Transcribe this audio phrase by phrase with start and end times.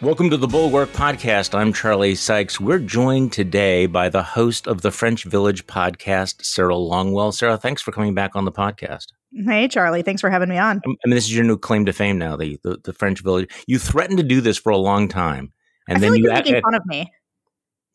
[0.00, 1.58] Welcome to the Bulwark Podcast.
[1.58, 2.60] I'm Charlie Sykes.
[2.60, 7.34] We're joined today by the host of the French Village podcast, Sarah Longwell.
[7.34, 9.06] Sarah, thanks for coming back on the podcast.
[9.32, 10.02] Hey, Charlie.
[10.02, 10.76] Thanks for having me on.
[10.76, 13.50] I mean, this is your new claim to fame now, the, the, the French Village.
[13.66, 15.52] You threatened to do this for a long time.
[15.88, 17.10] And I then like you are making fun of me.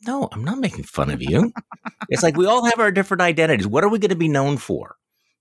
[0.05, 1.53] No, I'm not making fun of you.
[2.09, 3.65] it's like we all have our different identities.
[3.65, 4.97] What are we going to be known for?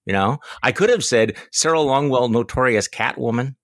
[0.06, 3.56] You know, I could have said Sarah Longwell, notorious Catwoman.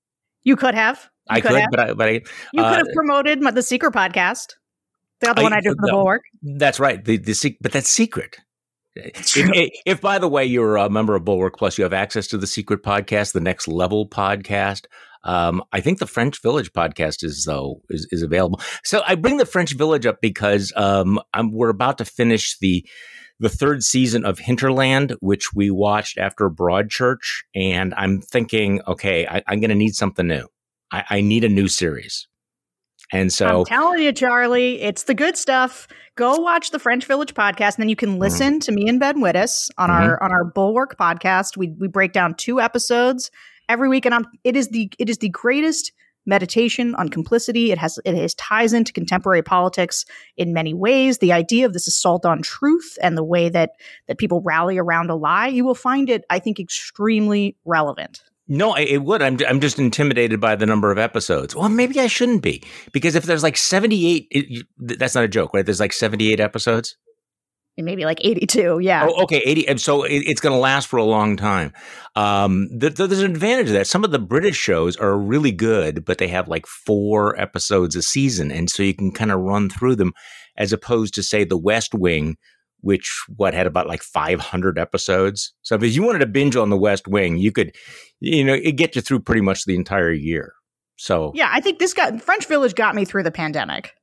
[0.42, 1.08] You could have.
[1.28, 1.70] I could, have.
[1.70, 2.12] but I, but I,
[2.52, 4.54] you uh, could have promoted the Secret podcast,
[5.20, 6.22] the other I, one I did for the Bulwark.
[6.42, 7.04] That's right.
[7.04, 8.38] The the but that's secret.
[8.94, 12.26] If, if, if, by the way you're a member of Bulwark Plus, you have access
[12.28, 14.86] to the Secret podcast, the Next Level podcast.
[15.24, 18.60] Um, I think the French Village podcast is though is, is available.
[18.84, 22.84] So I bring the French Village up because um, we're about to finish the
[23.40, 29.42] the third season of Hinterland, which we watched after Broadchurch, and I'm thinking, okay, I,
[29.46, 30.48] I'm going to need something new.
[30.92, 32.26] I, I need a new series.
[33.12, 35.88] And so I'm telling you, Charlie, it's the good stuff.
[36.16, 38.20] Go watch the French Village podcast, and then you can mm-hmm.
[38.20, 38.58] listen mm-hmm.
[38.58, 40.02] to me and Ben Wittes on mm-hmm.
[40.02, 41.56] our on our Bulwark podcast.
[41.56, 43.30] We we break down two episodes
[43.68, 45.92] every week, and I'm it is the it is the greatest
[46.26, 47.72] meditation on complicity.
[47.72, 50.04] It has it has ties into contemporary politics
[50.36, 51.18] in many ways.
[51.18, 53.70] The idea of this assault on truth and the way that
[54.06, 58.22] that people rally around a lie, you will find it, I think, extremely relevant.
[58.48, 59.20] No, it would.
[59.20, 61.54] I'm I'm just intimidated by the number of episodes.
[61.54, 65.52] Well, maybe I shouldn't be because if there's like 78, it, that's not a joke,
[65.52, 65.64] right?
[65.64, 66.96] There's like 78 episodes.
[67.80, 69.06] Maybe like 82, yeah.
[69.08, 69.78] Oh, okay, 80.
[69.78, 71.72] So it, it's going to last for a long time.
[72.16, 73.86] Um, th- th- there's an advantage of that.
[73.86, 78.02] Some of the British shows are really good, but they have like four episodes a
[78.02, 80.12] season, and so you can kind of run through them,
[80.56, 82.36] as opposed to say The West Wing,
[82.80, 85.52] which what had about like 500 episodes.
[85.62, 87.74] So if you wanted to binge on The West Wing, you could,
[88.20, 90.54] you know, it get you through pretty much the entire year.
[90.96, 93.94] So yeah, I think this got French Village got me through the pandemic.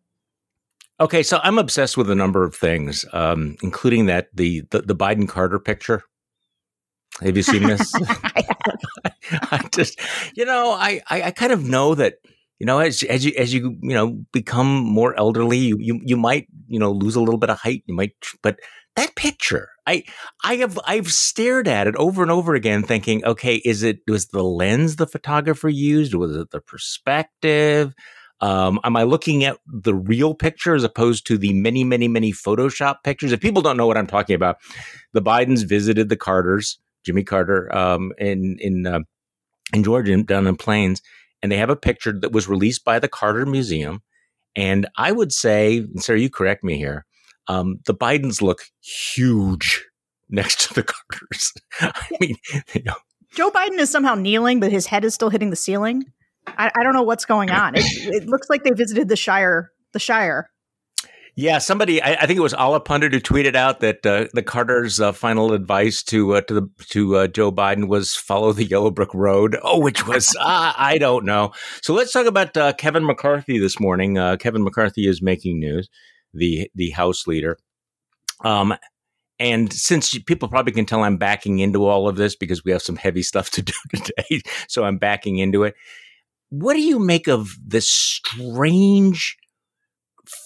[1.00, 4.96] Okay, so I'm obsessed with a number of things, um, including that the, the, the
[4.96, 6.04] Biden Carter picture.
[7.22, 7.94] Have you seen this?
[8.08, 8.44] I,
[9.52, 10.00] I just,
[10.36, 12.16] you know, I, I, I kind of know that
[12.60, 16.18] you know, as as you as you you know become more elderly, you you, you
[16.18, 17.84] might you know lose a little bit of height.
[17.86, 18.60] You might, but
[18.96, 20.04] that picture, I
[20.44, 24.28] I have I've stared at it over and over again, thinking, okay, is it was
[24.28, 26.14] the lens the photographer used?
[26.14, 27.94] Was it the perspective?
[28.42, 32.34] Um, am I looking at the real picture as opposed to the many, many, many
[32.34, 33.32] Photoshop pictures?
[33.32, 34.58] If people don't know what I'm talking about,
[35.14, 39.00] the Bidens visited the Carters, Jimmy Carter, um, in in uh,
[39.74, 41.02] in Georgia down in Plains,
[41.46, 44.02] and they have a picture that was released by the Carter Museum.
[44.56, 47.06] And I would say, and Sarah, you correct me here,
[47.48, 49.86] um, the Bidens look huge
[50.28, 51.54] next to the Carters.
[51.82, 52.36] I mean,
[52.74, 52.96] you know.
[53.36, 56.06] Joe Biden is somehow kneeling, but his head is still hitting the ceiling.
[56.48, 57.76] I, I don't know what's going on.
[57.76, 59.70] It, it, looks like they visited the Shire.
[59.94, 60.50] The Shire.
[61.38, 65.02] Yeah, somebody, I, I think it was Allahpundit who tweeted out that uh, the Carter's
[65.02, 68.90] uh, final advice to uh, to the to uh, Joe Biden was follow the Yellow
[68.90, 69.58] Brick Road.
[69.68, 71.52] Oh, which was uh, I don't know.
[71.82, 74.16] So let's talk about uh, Kevin McCarthy this morning.
[74.38, 75.90] Kevin McCarthy is making news,
[76.34, 77.58] the the House leader.
[78.46, 78.76] Um,
[79.40, 82.84] and since people probably can tell I'm backing into all of this because we have
[82.84, 85.74] some heavy stuff to do today, so I'm backing into it.
[86.50, 89.36] What do you make of this strange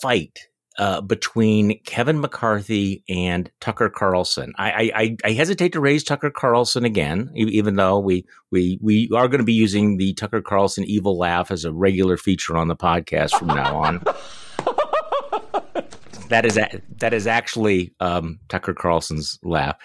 [0.02, 0.49] fight
[0.80, 4.54] uh, between Kevin McCarthy and Tucker Carlson.
[4.58, 9.28] I, I, I hesitate to raise Tucker Carlson again, even though we we we are
[9.28, 12.78] going to be using the Tucker Carlson evil laugh as a regular feature on the
[12.78, 14.00] podcast from now on.
[16.30, 16.58] that is
[17.00, 19.76] that is actually um, Tucker Carlson's laugh.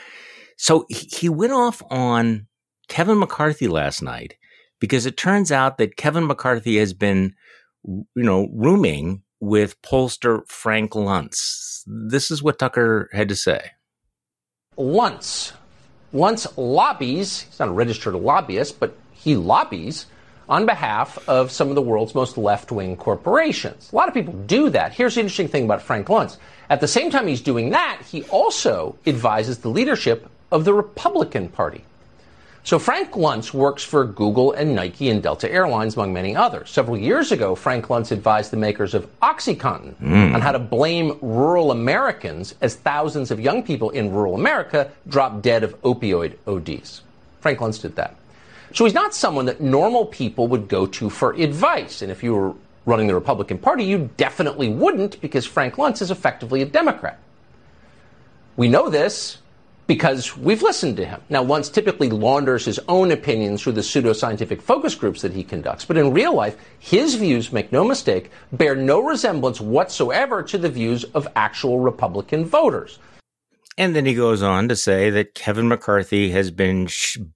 [0.57, 2.47] So he, he went off on
[2.87, 4.37] Kevin McCarthy last night
[4.79, 7.35] because it turns out that Kevin McCarthy has been,
[7.85, 11.83] you know, rooming with pollster Frank Luntz.
[11.87, 13.73] This is what Tucker had to say.
[14.79, 15.53] Luntz.
[16.13, 20.07] Luntz lobbies, he's not a registered lobbyist, but he lobbies
[20.49, 23.91] on behalf of some of the world's most left wing corporations.
[23.93, 24.93] A lot of people do that.
[24.93, 26.39] Here's the interesting thing about Frank Luntz.
[26.71, 31.49] At the same time he's doing that, he also advises the leadership of the Republican
[31.49, 31.85] Party.
[32.65, 36.71] So Frank Luntz works for Google and Nike and Delta Airlines, among many others.
[36.71, 40.35] Several years ago, Frank Luntz advised the makers of OxyContin mm.
[40.35, 45.43] on how to blame rural Americans as thousands of young people in rural America drop
[45.43, 47.03] dead of opioid ODs.
[47.41, 48.17] Frank Luntz did that.
[48.73, 52.01] So he's not someone that normal people would go to for advice.
[52.01, 52.55] And if you were
[52.87, 57.19] running the Republican Party, you definitely wouldn't because Frank Luntz is effectively a Democrat.
[58.57, 59.39] We know this
[59.87, 61.21] because we've listened to him.
[61.29, 65.85] Now, Luntz typically launders his own opinions through the pseudoscientific focus groups that he conducts,
[65.85, 70.69] but in real life, his views, make no mistake, bear no resemblance whatsoever to the
[70.69, 72.99] views of actual Republican voters.
[73.77, 76.89] And then he goes on to say that Kevin McCarthy has been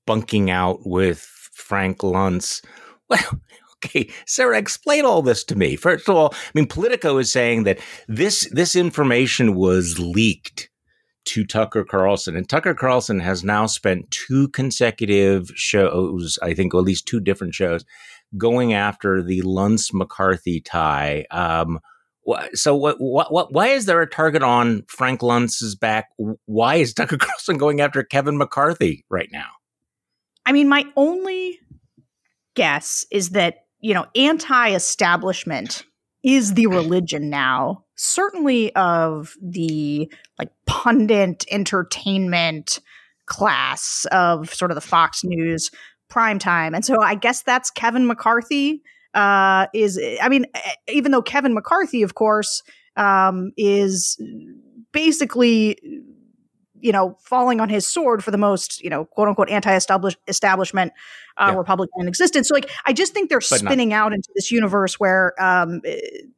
[0.07, 1.21] bunking out with
[1.53, 2.63] Frank Luntz.
[3.11, 3.41] Well,
[3.77, 5.77] okay, Sarah, explain all this to me.
[5.77, 10.69] First of all, I mean, Politico is saying that this this information was leaked
[11.29, 12.37] to Tucker Carlson.
[12.37, 17.21] And Tucker Carlson has now spent two consecutive shows, I think, or at least two
[17.21, 17.85] different shows,
[18.37, 21.27] going after the Luntz McCarthy tie.
[21.31, 21.81] Um,
[22.55, 26.09] so what, what, what, why is there a target on Frank Luntz's back?
[26.47, 29.49] Why is Tucker Carlson going after Kevin McCarthy right now?
[30.47, 31.59] I mean, my only
[32.55, 35.85] guess is that, you know, anti-establishment
[36.23, 42.81] is the religion now certainly of the like pundit entertainment
[43.27, 45.71] class of sort of the Fox News
[46.09, 46.75] prime time.
[46.75, 48.83] And so I guess that's Kevin McCarthy
[49.15, 50.47] uh, is I mean
[50.89, 52.63] even though Kevin McCarthy of course
[52.97, 54.21] um, is
[54.93, 55.79] basically
[56.81, 60.93] you know, falling on his sword for the most, you know, quote unquote anti-establishment
[61.37, 61.57] uh, yeah.
[61.57, 62.49] Republican in existence.
[62.49, 63.97] So, like, I just think they're but spinning not.
[63.97, 65.81] out into this universe where, um,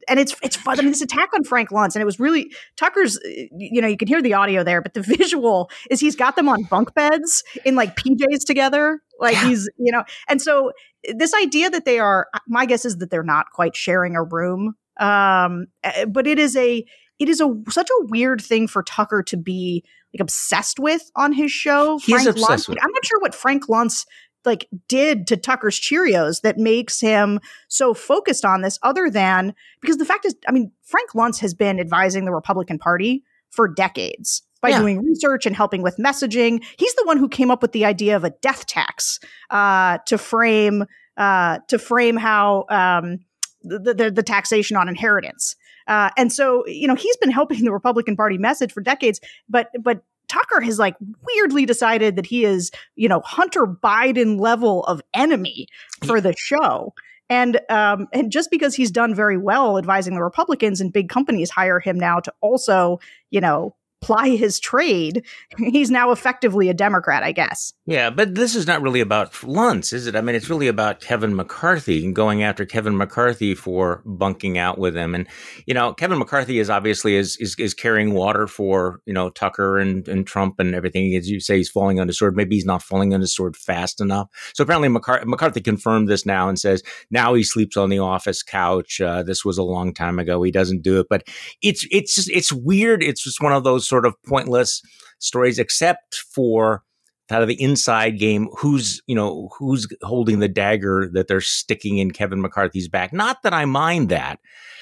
[0.09, 0.79] and it's it's fun.
[0.79, 3.19] I mean, this attack on Frank Luntz, and it was really Tucker's.
[3.27, 6.37] Eh, you know, you can hear the audio there, but the visual is he's got
[6.37, 9.49] them on bunk beds in like PJs together, like yeah.
[9.49, 10.73] he's, you know, and so
[11.15, 14.75] this idea that they are, my guess is that they're not quite sharing a room.
[14.99, 16.85] Um, eh, but it is a
[17.21, 21.33] it is a such a weird thing for Tucker to be like obsessed with on
[21.33, 21.99] his show.
[21.99, 22.79] He's Frank obsessed Luntz, with.
[22.83, 24.07] I'm not sure what Frank Luntz
[24.45, 27.39] like did to Tucker's Cheerios that makes him
[27.69, 31.55] so focused on this other than because the fact is I mean Frank Luntz has
[31.55, 34.79] been advising the Republican Party for decades by yeah.
[34.81, 36.65] doing research and helping with messaging.
[36.79, 39.21] He's the one who came up with the idea of a death tax
[39.51, 40.85] uh, to frame
[41.19, 43.19] uh, to frame how um,
[43.63, 45.55] the, the, the taxation on inheritance.
[45.91, 49.71] Uh, and so, you know, he's been helping the Republican Party message for decades, but
[49.83, 50.95] but Tucker has like
[51.27, 55.67] weirdly decided that he is, you know, Hunter Biden level of enemy
[56.07, 56.95] for the show.
[57.29, 61.51] And um, and just because he's done very well advising the Republicans and big companies
[61.51, 63.01] hire him now to also,
[63.31, 65.25] you know, ply his trade,
[65.59, 67.73] he's now effectively a Democrat, I guess.
[67.87, 70.17] Yeah, but this is not really about Luntz, is it?
[70.17, 74.79] I mean, it's really about Kevin McCarthy and going after Kevin McCarthy for bunking out
[74.79, 75.15] with him.
[75.15, 75.27] And
[75.67, 79.79] you know, Kevin McCarthy is obviously is is, is carrying water for you know Tucker
[79.79, 81.15] and, and Trump and everything.
[81.15, 82.37] As you say, he's falling on his sword.
[82.37, 84.29] Maybe he's not falling on his sword fast enough.
[84.55, 88.43] So apparently, McCarthy, McCarthy confirmed this now and says now he sleeps on the office
[88.43, 89.01] couch.
[89.01, 90.43] Uh, this was a long time ago.
[90.43, 91.25] He doesn't do it, but
[91.63, 93.03] it's it's it's weird.
[93.03, 94.81] It's just one of those sort of pointless
[95.19, 96.83] stories, except for
[97.31, 101.99] out of the inside game who's you know who's holding the dagger that they're sticking
[101.99, 103.13] in Kevin McCarthy's back.
[103.13, 104.41] Not that I mind that.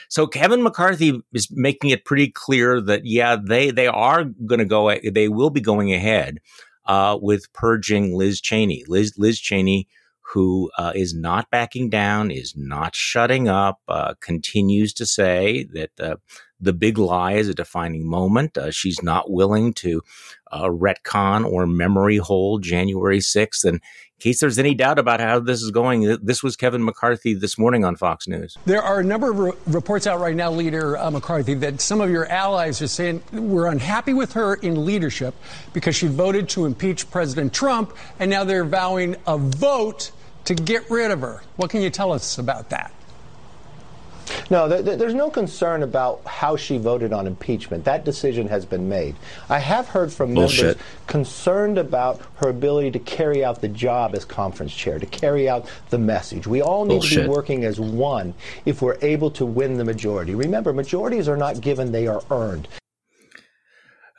[0.09, 4.65] So Kevin McCarthy is making it pretty clear that yeah they they are going to
[4.65, 6.39] go they will be going ahead
[6.87, 8.85] uh, with purging Liz Cheney.
[8.87, 9.89] Liz Liz Cheney
[10.33, 15.91] who uh, is not backing down, is not shutting up, uh, continues to say that
[15.99, 16.17] uh,
[16.61, 18.59] the big lie is a defining moment.
[18.59, 20.03] Uh, she's not willing to
[20.51, 23.65] uh, retcon or memory hold January 6th.
[23.65, 23.81] And in
[24.21, 27.85] case there's any doubt about how this is going, this was Kevin McCarthy this morning
[27.85, 28.57] on Fox News.
[28.65, 32.01] There are a number of re- reports out right now, Leader uh, McCarthy, that some
[32.01, 35.35] of your allies are saying we're unhappy with her in leadership
[35.73, 40.11] because she voted to impeach President Trump, and now they're vowing a vote
[40.47, 41.43] to get rid of her.
[41.57, 42.93] What can you tell us about that?
[44.51, 47.85] No, there's no concern about how she voted on impeachment.
[47.85, 49.17] That decision has been made.
[49.49, 50.65] I have heard from Bullshit.
[50.65, 55.49] members concerned about her ability to carry out the job as conference chair, to carry
[55.49, 56.47] out the message.
[56.47, 57.19] We all need Bullshit.
[57.19, 60.35] to be working as one if we're able to win the majority.
[60.35, 62.69] Remember, majorities are not given, they are earned.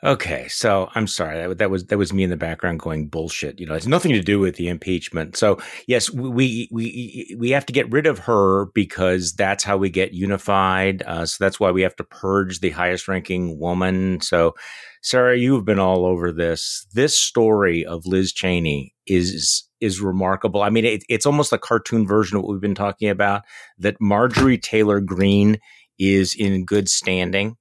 [0.02, 3.60] Okay, so I'm sorry that, that was that was me in the background going bullshit.
[3.60, 5.36] You know, it's nothing to do with the impeachment.
[5.36, 9.90] So yes, we we we have to get rid of her because that's how we
[9.90, 11.02] get unified.
[11.02, 14.22] Uh, so that's why we have to purge the highest ranking woman.
[14.22, 14.54] So,
[15.02, 16.86] Sarah, you've been all over this.
[16.94, 20.62] This story of Liz Cheney is is remarkable.
[20.62, 23.42] I mean, it, it's almost a cartoon version of what we've been talking about.
[23.78, 25.58] That Marjorie Taylor Greene
[25.98, 27.56] is in good standing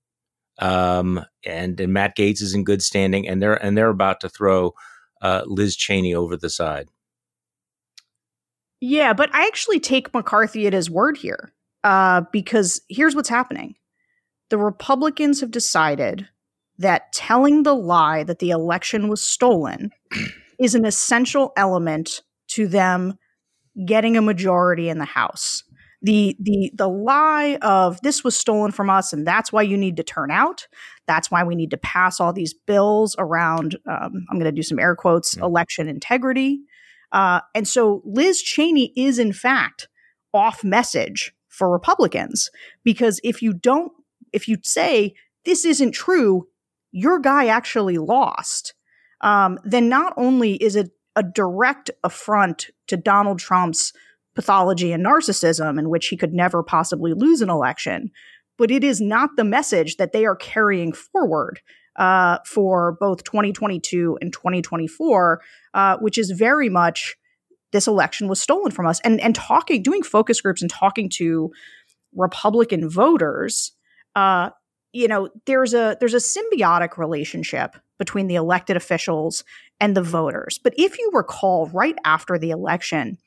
[0.60, 4.30] um, and, and Matt Gaetz is in good standing, and they're and they're about to
[4.30, 4.74] throw
[5.22, 6.90] uh, Liz Cheney over the side.
[8.82, 11.52] Yeah, but I actually take McCarthy at his word here,
[11.84, 13.76] uh, because here's what's happening:
[14.50, 16.28] the Republicans have decided
[16.78, 19.92] that telling the lie that the election was stolen
[20.60, 23.18] is an essential element to them
[23.86, 25.64] getting a majority in the House.
[26.02, 29.98] The the the lie of this was stolen from us, and that's why you need
[29.98, 30.68] to turn out.
[31.08, 33.76] That's why we need to pass all these bills around.
[33.86, 35.44] Um, I'm going to do some air quotes: yeah.
[35.44, 36.62] election integrity.
[37.12, 39.88] Uh, and so Liz Cheney is in fact
[40.34, 42.52] off message for Republicans
[42.84, 43.92] because if you don't,
[44.32, 46.48] if you say this isn't true,
[46.92, 48.74] your guy actually lost.
[49.22, 53.92] Um, then not only is it a direct affront to Donald Trump's
[54.36, 58.12] pathology and narcissism, in which he could never possibly lose an election,
[58.58, 61.60] but it is not the message that they are carrying forward
[61.96, 65.42] uh, for both 2022 and 2024,
[65.74, 67.16] uh, which is very much
[67.72, 69.00] this election was stolen from us.
[69.02, 71.52] And and talking, doing focus groups and talking to
[72.16, 73.74] Republican voters,
[74.16, 74.50] uh,
[74.94, 79.44] you know, there's a there's a symbiotic relationship between the elected officials
[79.80, 80.60] and the voters.
[80.64, 83.18] But if you recall, right after the election,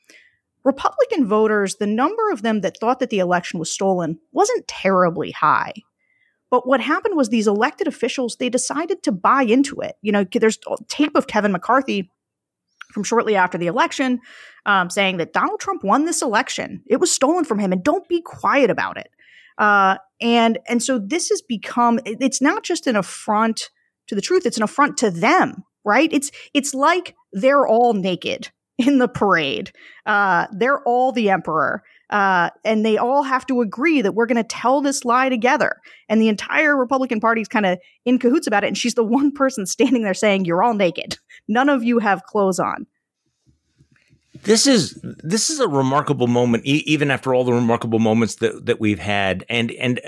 [0.63, 5.31] Republican voters, the number of them that thought that the election was stolen wasn't terribly
[5.31, 5.73] high.
[6.49, 9.95] But what happened was these elected officials, they decided to buy into it.
[10.01, 12.11] You know, there's tape of Kevin McCarthy
[12.91, 14.19] from shortly after the election
[14.65, 16.83] um, saying that Donald Trump won this election.
[16.87, 19.09] It was stolen from him, and don't be quiet about it.
[19.57, 23.69] Uh, and and so this has become it's not just an affront
[24.07, 26.11] to the truth; it's an affront to them, right?
[26.13, 29.71] It's it's like they're all naked in the parade.
[30.05, 31.83] Uh, they're all the emperor.
[32.09, 35.77] Uh, and they all have to agree that we're going to tell this lie together.
[36.09, 38.67] And the entire Republican Party is kind of in cahoots about it.
[38.67, 41.17] And she's the one person standing there saying, You're all naked.
[41.47, 42.85] None of you have clothes on.
[44.43, 48.65] This is this is a remarkable moment, e- even after all the remarkable moments that,
[48.65, 50.01] that we've had, and and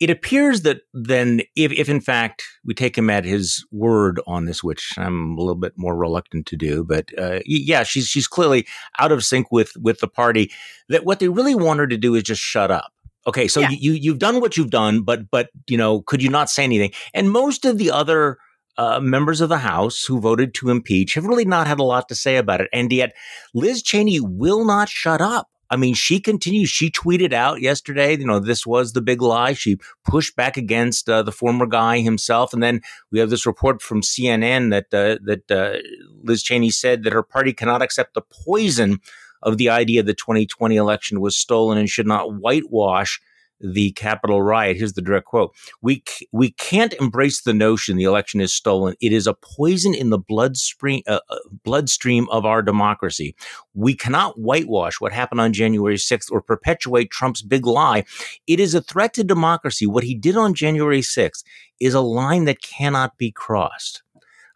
[0.00, 4.44] it appears that then, if, if in fact we take him at his word on
[4.44, 8.28] this, which I'm a little bit more reluctant to do, but uh, yeah, she's she's
[8.28, 8.66] clearly
[8.98, 10.50] out of sync with with the party.
[10.88, 12.92] That what they really want her to do is just shut up.
[13.26, 13.70] Okay, so yeah.
[13.70, 16.92] you you've done what you've done, but but you know, could you not say anything?
[17.12, 18.38] And most of the other
[18.76, 22.08] uh, members of the House who voted to impeach have really not had a lot
[22.08, 22.68] to say about it.
[22.72, 23.14] And yet,
[23.52, 25.48] Liz Cheney will not shut up.
[25.70, 26.70] I mean, she continues.
[26.70, 29.52] She tweeted out yesterday, you know, this was the big lie.
[29.52, 33.82] She pushed back against uh, the former guy himself, and then we have this report
[33.82, 35.78] from CNN that uh, that uh,
[36.22, 39.00] Liz Cheney said that her party cannot accept the poison
[39.42, 43.20] of the idea the 2020 election was stolen and should not whitewash
[43.60, 44.76] the Capitol riot.
[44.76, 48.94] Here's the direct quote: "We we can't embrace the notion the election is stolen.
[49.00, 53.34] It is a poison in the bloodstream uh, uh bloodstream of our democracy.
[53.74, 58.04] We cannot whitewash what happened on January 6th or perpetuate Trump's big lie.
[58.46, 59.86] It is a threat to democracy.
[59.86, 61.42] What he did on January 6th
[61.80, 64.02] is a line that cannot be crossed."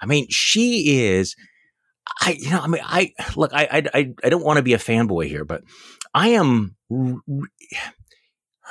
[0.00, 1.36] I mean, she is.
[2.20, 4.78] I, you know, I mean, I look, I, I, I don't want to be a
[4.78, 5.62] fanboy here, but
[6.12, 6.76] I am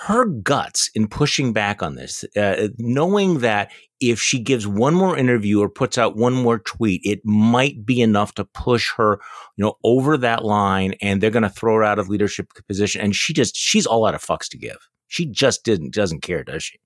[0.07, 5.15] her guts in pushing back on this, uh, knowing that if she gives one more
[5.15, 9.19] interview or puts out one more tweet, it might be enough to push her,
[9.57, 12.99] you know, over that line, and they're going to throw her out of leadership position.
[12.99, 14.89] And she just she's all out of fucks to give.
[15.07, 16.79] She just didn't doesn't care, does she?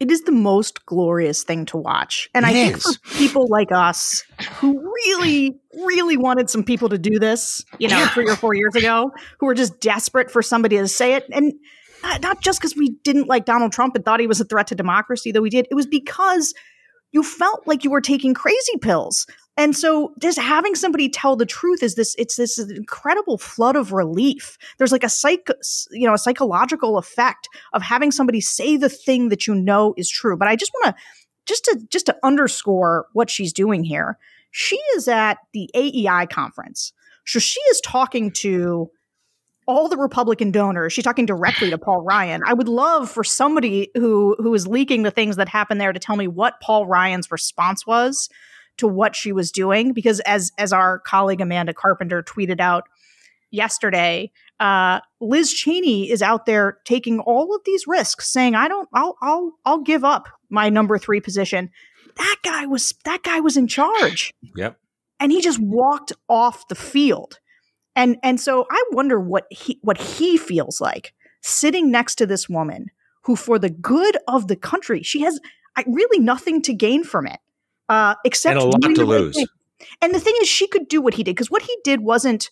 [0.00, 2.30] It is the most glorious thing to watch.
[2.34, 6.98] And it I think for people like us who really, really wanted some people to
[6.98, 10.78] do this, you know, three or four years ago, who were just desperate for somebody
[10.78, 11.26] to say it.
[11.30, 11.52] And
[12.22, 14.74] not just because we didn't like Donald Trump and thought he was a threat to
[14.74, 15.66] democracy, though we did.
[15.70, 16.54] It was because
[17.12, 19.26] you felt like you were taking crazy pills.
[19.56, 23.92] And so just having somebody tell the truth is this it's this incredible flood of
[23.92, 24.58] relief.
[24.78, 25.48] There's like a psych
[25.92, 30.10] you know, a psychological effect of having somebody say the thing that you know is
[30.10, 30.36] true.
[30.36, 31.02] But I just want to
[31.46, 34.18] just to just to underscore what she's doing here.
[34.50, 36.92] She is at the AEI conference.
[37.26, 38.90] So she is talking to
[39.66, 40.92] all the Republican donors.
[40.92, 42.42] She's talking directly to Paul Ryan.
[42.46, 45.98] I would love for somebody who who is leaking the things that happened there to
[45.98, 48.28] tell me what Paul Ryan's response was
[48.76, 52.84] to what she was doing because as as our colleague Amanda Carpenter tweeted out
[53.50, 54.30] yesterday,
[54.60, 59.16] uh, Liz Cheney is out there taking all of these risks, saying, "I don't, I'll,
[59.22, 61.70] I'll, I'll give up my number three position."
[62.16, 64.32] That guy was that guy was in charge.
[64.56, 64.78] Yep,
[65.20, 67.38] and he just walked off the field.
[67.96, 72.48] And and so I wonder what he what he feels like sitting next to this
[72.48, 72.86] woman
[73.22, 75.40] who for the good of the country, she has
[75.86, 77.38] really nothing to gain from it.
[77.88, 79.36] Uh, except and a lot to lose.
[79.36, 79.46] Thing.
[80.00, 82.50] And the thing is she could do what he did because what he did wasn't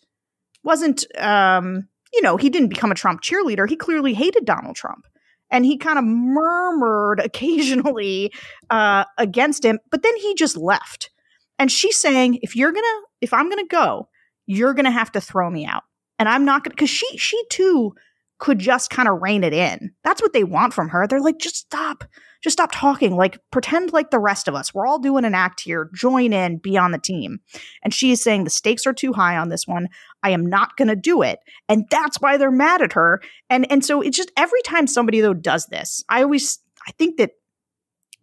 [0.63, 3.69] wasn't um, you know, he didn't become a Trump cheerleader.
[3.69, 5.07] He clearly hated Donald Trump.
[5.51, 8.33] and he kind of murmured occasionally
[8.71, 11.11] uh, against him, but then he just left.
[11.59, 14.09] And she's saying, if you're gonna, if I'm gonna go,
[14.53, 15.83] you're gonna have to throw me out,
[16.19, 17.95] and I'm not gonna, because she, she too
[18.43, 19.93] could just kind of rein it in.
[20.03, 21.07] That's what they want from her.
[21.07, 22.03] They're like, just stop,
[22.43, 23.15] just stop talking.
[23.15, 24.75] Like, pretend like the rest of us.
[24.75, 25.89] We're all doing an act here.
[25.95, 27.39] Join in, be on the team.
[27.85, 29.87] And she is saying the stakes are too high on this one.
[30.25, 31.39] I am not going to do it.
[31.69, 33.23] And that's why they're mad at her.
[33.49, 37.19] And and so it's just every time somebody though does this, I always I think
[37.19, 37.31] that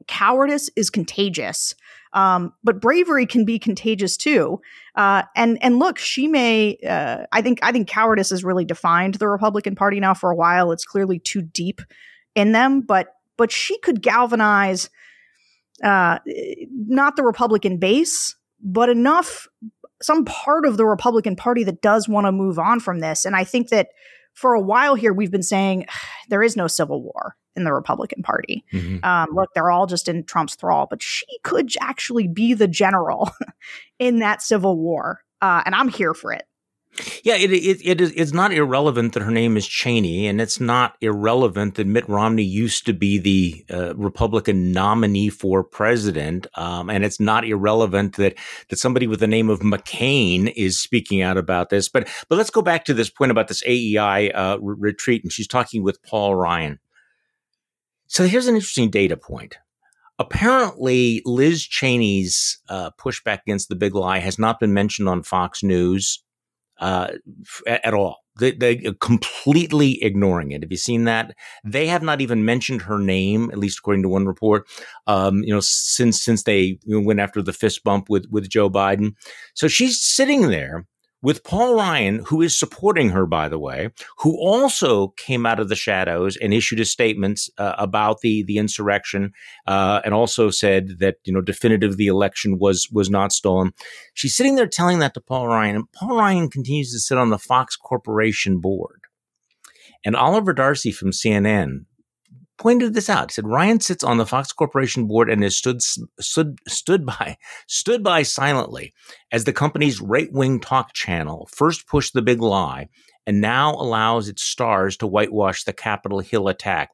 [0.08, 1.76] cowardice is contagious.
[2.12, 4.60] Um, but bravery can be contagious too.
[5.00, 6.78] Uh, and and look, she may.
[6.86, 10.36] Uh, I think I think cowardice has really defined the Republican Party now for a
[10.36, 10.74] while.
[10.74, 11.80] It's clearly too deep
[12.36, 14.90] in them, but but she could galvanize
[15.82, 16.20] uh,
[16.74, 19.48] not the Republican base, but enough
[20.02, 23.24] some part of the Republican Party that does want to move on from this.
[23.24, 23.92] And I think that
[24.34, 25.86] for a while here, we've been saying
[26.28, 28.64] there is no civil war in the Republican Party.
[28.72, 29.04] Mm-hmm.
[29.04, 33.32] Um, look, they're all just in Trump's thrall, but she could actually be the general
[34.00, 35.22] in that civil war.
[35.42, 36.44] Uh, and I'm here for it.
[37.24, 40.60] Yeah, it, it, it is, it's not irrelevant that her name is Cheney, and it's
[40.60, 46.90] not irrelevant that Mitt Romney used to be the uh, Republican nominee for president, um,
[46.90, 48.36] and it's not irrelevant that
[48.70, 51.88] that somebody with the name of McCain is speaking out about this.
[51.88, 55.32] But but let's go back to this point about this AEI uh, re- retreat, and
[55.32, 56.80] she's talking with Paul Ryan.
[58.10, 59.58] So here's an interesting data point.
[60.18, 65.64] Apparently, Liz Cheney's uh, pushback against the big lie has not been mentioned on Fox
[65.64, 66.22] News
[66.80, 67.12] uh,
[67.68, 68.18] at all.
[68.40, 70.64] They, they completely ignoring it.
[70.64, 71.36] Have you seen that?
[71.64, 74.68] They have not even mentioned her name, at least according to one report.
[75.08, 79.14] Um, you know, since since they went after the fist bump with with Joe Biden,
[79.54, 80.86] so she's sitting there
[81.22, 85.70] with Paul Ryan, who is supporting her, by the way, who also came out of
[85.70, 89.34] the shadows and issued a statement uh, about the the insurrection,
[89.68, 93.72] uh, and also said that you know definitive the election was was not stolen.
[94.14, 97.30] She's sitting there telling that to Paul Ryan, and Paul Ryan continues to sit on
[97.30, 99.02] the Fox Corporation board.
[100.06, 101.86] And Oliver Darcy from CNN
[102.60, 103.32] pointed this out.
[103.32, 107.38] He said Ryan sits on the Fox Corporation board and has stood stood stood by
[107.68, 108.94] stood by silently
[109.32, 112.90] as the company's right-wing talk channel first pushed the big lie
[113.26, 116.92] and now allows its stars to whitewash the Capitol Hill attack.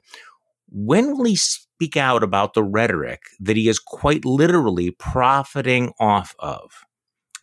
[0.70, 6.36] When will he speak out about the rhetoric that he is quite literally profiting off
[6.40, 6.72] of?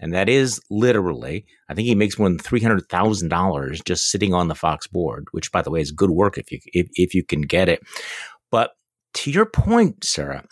[0.02, 4.10] And that is literally, I think he makes more than three hundred thousand dollars just
[4.10, 6.88] sitting on the Fox board, which, by the way, is good work if you if,
[6.94, 7.80] if you can get it.
[8.50, 8.72] But
[9.14, 10.44] to your point, Sarah,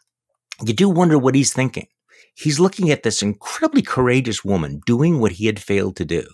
[0.64, 1.88] you do wonder what he's thinking.
[2.34, 6.24] He's looking at this incredibly courageous woman doing what he had failed to do,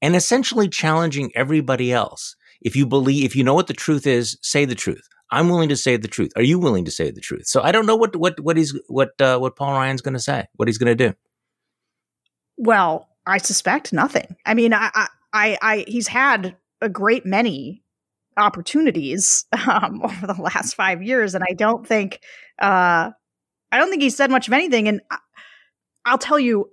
[0.00, 2.36] and essentially challenging everybody else.
[2.62, 5.02] If you believe, if you know what the truth is, say the truth.
[5.32, 6.32] I'm willing to say the truth.
[6.36, 7.46] Are you willing to say the truth?
[7.46, 10.20] So I don't know what what what he's what uh, what Paul Ryan's going to
[10.20, 10.46] say.
[10.54, 11.14] What he's going to do.
[12.60, 14.36] Well, I suspect nothing.
[14.44, 17.82] I mean, I, I, I, he's had a great many
[18.36, 22.20] opportunities um, over the last five years, and I don't think,
[22.60, 23.10] uh,
[23.72, 24.88] I don't think he said much of anything.
[24.88, 25.16] And I,
[26.04, 26.68] I'll tell you,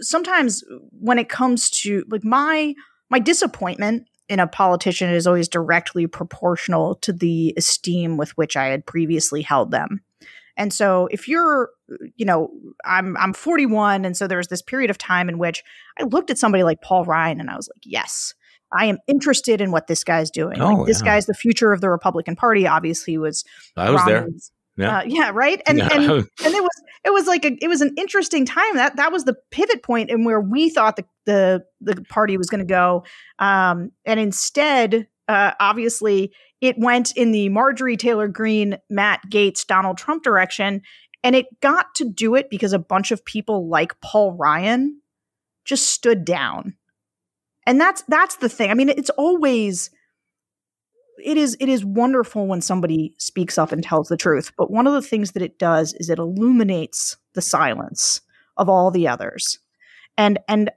[0.00, 2.74] sometimes when it comes to like my
[3.08, 8.66] my disappointment in a politician is always directly proportional to the esteem with which I
[8.66, 10.00] had previously held them.
[10.56, 11.70] And so if you're,
[12.16, 12.50] you know,
[12.84, 15.62] I'm I'm 41 and so there was this period of time in which
[16.00, 18.34] I looked at somebody like Paul Ryan and I was like, yes,
[18.72, 20.60] I am interested in what this guy's doing.
[20.60, 21.12] Oh, like, this yeah.
[21.12, 22.66] guy's the future of the Republican Party.
[22.66, 23.44] Obviously, was
[23.76, 24.86] I was Romney's, there.
[24.86, 24.98] Yeah.
[24.98, 25.60] Uh, yeah, right.
[25.66, 25.88] And yeah.
[25.92, 26.04] and
[26.44, 28.74] and it was it was like a, it was an interesting time.
[28.74, 32.48] That that was the pivot point and where we thought the the the party was
[32.48, 33.04] going to go.
[33.38, 39.98] Um, and instead, uh, obviously, it went in the Marjorie Taylor Greene, Matt Gaetz, Donald
[39.98, 40.82] Trump direction.
[41.22, 45.00] And it got to do it because a bunch of people like Paul Ryan
[45.64, 46.76] just stood down.
[47.66, 48.70] And that's that's the thing.
[48.70, 49.90] I mean, it's always
[51.22, 54.86] it is it is wonderful when somebody speaks up and tells the truth, but one
[54.86, 58.20] of the things that it does is it illuminates the silence
[58.56, 59.58] of all the others.
[60.16, 60.70] And and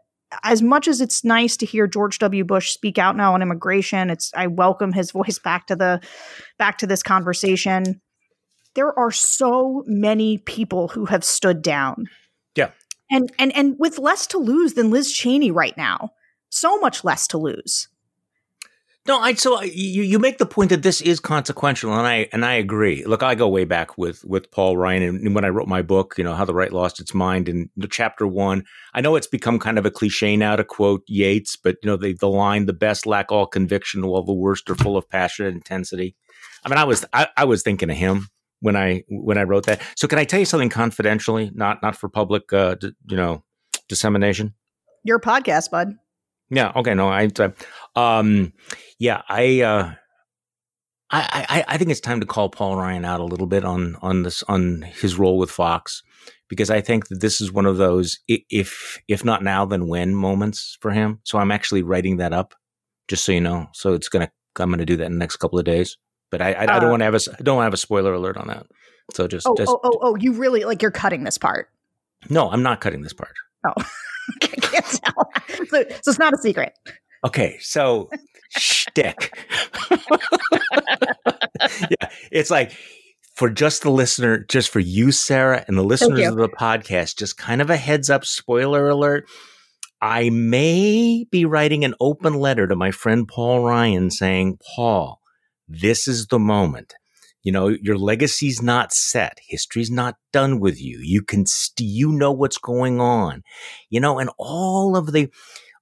[0.44, 2.44] as much as it's nice to hear George W.
[2.44, 6.02] Bush speak out now on immigration, it's I welcome his voice back to the
[6.58, 8.02] back to this conversation.
[8.76, 12.06] There are so many people who have stood down.
[12.56, 12.72] Yeah.
[13.12, 16.12] And and and with less to lose than Liz Cheney right now.
[16.50, 17.88] So much less to lose.
[19.10, 22.46] No, I so you you make the point that this is consequential, and I and
[22.46, 23.04] I agree.
[23.06, 26.14] Look, I go way back with with Paul Ryan, and when I wrote my book,
[26.16, 29.58] you know, how the right lost its mind, in chapter one, I know it's become
[29.58, 32.74] kind of a cliche now to quote Yeats, but you know, the the line, "The
[32.74, 36.16] best lack all conviction, while the worst are full of passion and intensity."
[36.64, 38.28] I mean, I was I, I was thinking of him
[38.60, 39.82] when I when I wrote that.
[39.96, 43.44] So can I tell you something confidentially, not not for public, uh, d- you know,
[43.88, 44.54] dissemination?
[45.04, 45.96] Your podcast, bud.
[46.50, 46.72] Yeah.
[46.76, 46.94] Okay.
[46.94, 47.10] No.
[47.10, 47.30] I.
[47.96, 48.54] Um.
[49.00, 49.22] Yeah.
[49.28, 49.62] I.
[49.62, 49.94] Uh,
[51.12, 53.96] I, I, I think it's time to call Paul Ryan out a little bit on
[54.04, 56.04] on this on his role with Fox
[56.50, 60.14] because I think that this is one of those if if not now then when
[60.14, 61.20] moments for him.
[61.24, 62.54] So I'm actually writing that up,
[63.08, 63.68] just so you know.
[63.74, 65.98] So it's gonna I'm gonna do that in the next couple of days.
[66.32, 67.74] But I I, uh, I don't want to have a I don't want to have
[67.74, 68.66] a spoiler alert on that.
[69.14, 71.70] So just oh, just, oh oh oh you really like you're cutting this part.
[72.30, 73.34] No, I'm not cutting this part.
[73.66, 73.74] Oh,
[74.44, 75.32] I can't tell.
[75.70, 76.74] So, so it's not a secret.
[77.26, 78.10] Okay, so
[78.50, 79.38] shtick.
[81.90, 82.74] yeah, it's like
[83.36, 87.38] for just the listener, just for you, Sarah, and the listeners of the podcast, just
[87.38, 89.30] kind of a heads up, spoiler alert.
[90.02, 95.22] I may be writing an open letter to my friend Paul Ryan saying, Paul,
[95.68, 96.96] this is the moment.
[97.42, 99.40] You know, your legacy's not set.
[99.48, 101.00] History's not done with you.
[101.02, 103.44] You can, st- you know what's going on,
[103.90, 105.30] you know, and all of the,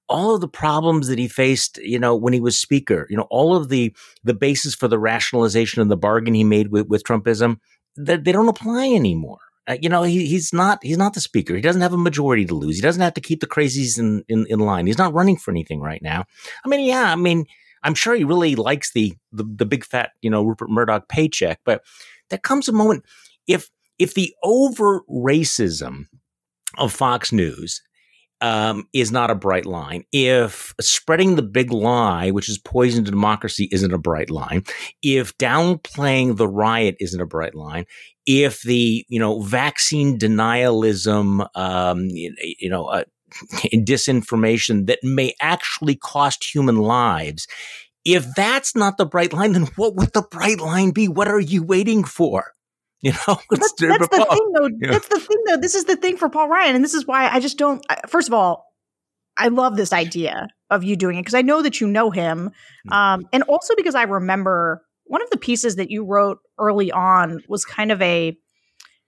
[0.08, 3.26] all of the problems that he faced, you know, when he was speaker, you know,
[3.30, 3.94] all of the
[4.24, 7.58] the basis for the rationalization and the bargain he made with, with Trumpism,
[7.96, 9.38] they, they don't apply anymore.
[9.66, 11.54] Uh, you know, he, he's not he's not the speaker.
[11.54, 12.76] He doesn't have a majority to lose.
[12.76, 14.86] He doesn't have to keep the crazies in, in, in line.
[14.86, 16.24] He's not running for anything right now.
[16.64, 17.44] I mean, yeah, I mean,
[17.82, 21.60] I'm sure he really likes the the, the big fat, you know, Rupert Murdoch paycheck,
[21.64, 21.82] but
[22.30, 23.04] there comes a moment
[23.46, 23.68] if
[23.98, 26.06] if the over racism
[26.78, 27.82] of Fox News
[28.40, 30.04] um, is not a bright line.
[30.12, 34.64] If spreading the big lie, which is poison to democracy, isn't a bright line,
[35.02, 37.84] if downplaying the riot isn't a bright line,
[38.26, 43.04] if the you know vaccine denialism, um, you, you know, uh,
[43.72, 47.46] disinformation that may actually cost human lives.
[48.04, 51.08] If that's not the bright line, then what would the bright line be?
[51.08, 52.54] What are you waiting for?
[53.02, 54.68] You know, that's, that's the thing, though.
[54.80, 54.90] Yeah.
[54.90, 55.56] That's the thing, though.
[55.56, 57.84] This is the thing for Paul Ryan, and this is why I just don't.
[58.08, 58.66] First of all,
[59.36, 62.50] I love this idea of you doing it because I know that you know him,
[62.88, 62.92] mm.
[62.92, 67.40] um, and also because I remember one of the pieces that you wrote early on
[67.48, 68.36] was kind of a, it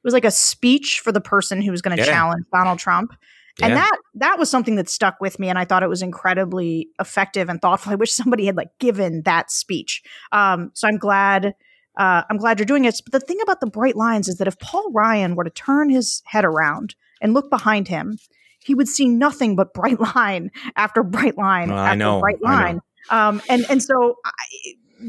[0.04, 2.10] was like a speech for the person who was going to yeah.
[2.10, 3.12] challenge Donald Trump.
[3.58, 3.66] Yeah.
[3.66, 6.90] And that that was something that stuck with me, and I thought it was incredibly
[7.00, 7.90] effective and thoughtful.
[7.90, 10.00] I wish somebody had like given that speech.
[10.30, 11.54] Um, so I'm glad
[12.00, 12.98] uh, I'm glad you're doing it.
[13.04, 15.90] But the thing about the bright lines is that if Paul Ryan were to turn
[15.90, 18.16] his head around and look behind him,
[18.58, 22.80] he would see nothing but bright line after bright line after I know, bright line.
[23.10, 24.32] Um, and and so, I,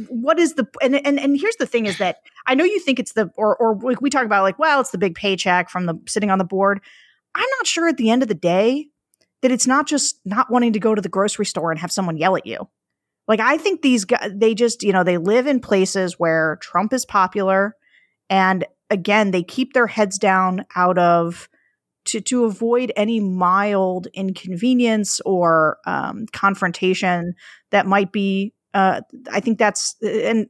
[0.10, 3.00] what is the and, and and here's the thing is that I know you think
[3.00, 5.98] it's the or or we talk about like well it's the big paycheck from the
[6.10, 6.82] sitting on the board.
[7.34, 8.88] I'm not sure at the end of the day
[9.42, 12.18] that it's not just not wanting to go to the grocery store and have someone
[12.18, 12.68] yell at you.
[13.32, 16.92] Like I think these guys, they just, you know, they live in places where Trump
[16.92, 17.78] is popular.
[18.30, 21.48] And again, they keep their heads down out of
[22.08, 27.36] to, to avoid any mild inconvenience or um, confrontation
[27.70, 29.00] that might be, uh,
[29.32, 30.48] I think that's, and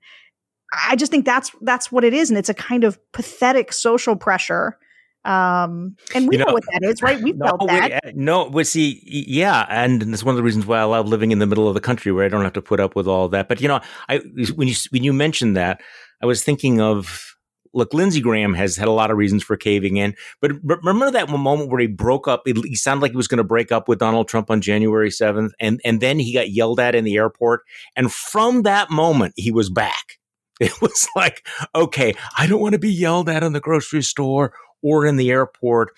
[0.73, 2.31] I just think that's, that's what it is.
[2.31, 4.79] And it's a kind of pathetic social pressure
[5.23, 7.21] um, and we you know, know, what that is, right?
[7.21, 8.01] We no, felt that.
[8.05, 11.31] We, no, we see, yeah, and it's one of the reasons why I love living
[11.31, 13.29] in the middle of the country where I don't have to put up with all
[13.29, 13.47] that.
[13.47, 14.17] But you know, I
[14.55, 15.81] when you when you mentioned that,
[16.21, 17.35] I was thinking of
[17.73, 21.29] look, Lindsey Graham has had a lot of reasons for caving in, but remember that
[21.29, 22.43] moment where he broke up?
[22.45, 25.53] He sounded like he was going to break up with Donald Trump on January seventh,
[25.59, 27.61] and and then he got yelled at in the airport,
[27.95, 30.03] and from that moment he was back.
[30.61, 34.53] It was like, okay, I don't want to be yelled at in the grocery store
[34.81, 35.89] or in the airport.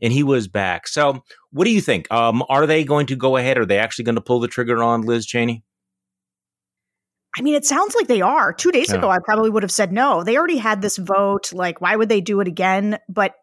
[0.00, 0.86] And he was back.
[0.86, 2.10] So, what do you think?
[2.12, 3.58] Um, are they going to go ahead?
[3.58, 5.64] Are they actually going to pull the trigger on Liz Cheney?
[7.36, 8.52] I mean, it sounds like they are.
[8.52, 8.98] Two days yeah.
[8.98, 10.22] ago, I probably would have said no.
[10.22, 11.52] They already had this vote.
[11.52, 12.98] Like, why would they do it again?
[13.08, 13.34] But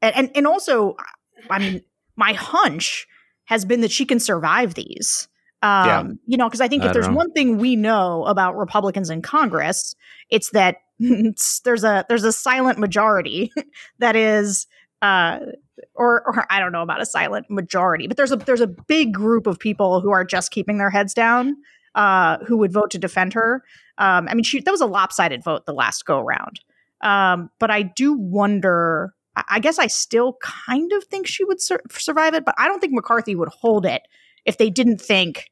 [0.00, 0.96] and and also,
[1.50, 1.82] I mean,
[2.16, 3.06] my hunch
[3.44, 5.28] has been that she can survive these.
[5.62, 6.02] Um, yeah.
[6.26, 7.14] You know, because I think I if there's know.
[7.14, 9.94] one thing we know about Republicans in Congress,
[10.30, 10.76] it's that
[11.64, 13.52] there's a there's a silent majority
[13.98, 14.66] that is
[15.00, 15.38] uh
[15.94, 19.12] or or I don't know about a silent majority, but there's a there's a big
[19.12, 21.56] group of people who are just keeping their heads down
[21.94, 23.62] uh who would vote to defend her.
[23.98, 26.60] Um I mean she that was a lopsided vote the last go around.
[27.00, 29.14] Um but I do wonder
[29.48, 32.80] I guess I still kind of think she would sur- survive it, but I don't
[32.80, 34.02] think McCarthy would hold it
[34.44, 35.50] if they didn't think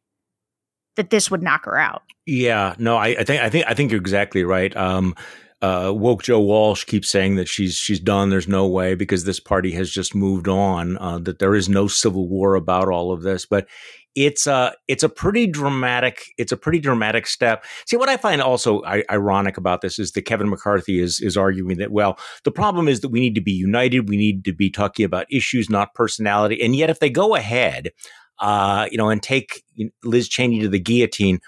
[1.00, 2.02] that this would knock her out.
[2.26, 4.76] Yeah, no, I, I think I think I think you're exactly right.
[4.76, 5.16] Um,
[5.62, 8.28] uh, woke Joe Walsh keeps saying that she's she's done.
[8.28, 10.98] There's no way because this party has just moved on.
[10.98, 13.46] Uh, that there is no civil war about all of this.
[13.46, 13.66] But
[14.14, 17.64] it's a it's a pretty dramatic it's a pretty dramatic step.
[17.86, 21.36] See, what I find also I- ironic about this is that Kevin McCarthy is is
[21.36, 24.08] arguing that well, the problem is that we need to be united.
[24.08, 26.60] We need to be talking about issues, not personality.
[26.62, 27.90] And yet, if they go ahead,
[28.40, 29.62] uh, you know, and take
[30.04, 31.40] Liz Cheney to the guillotine,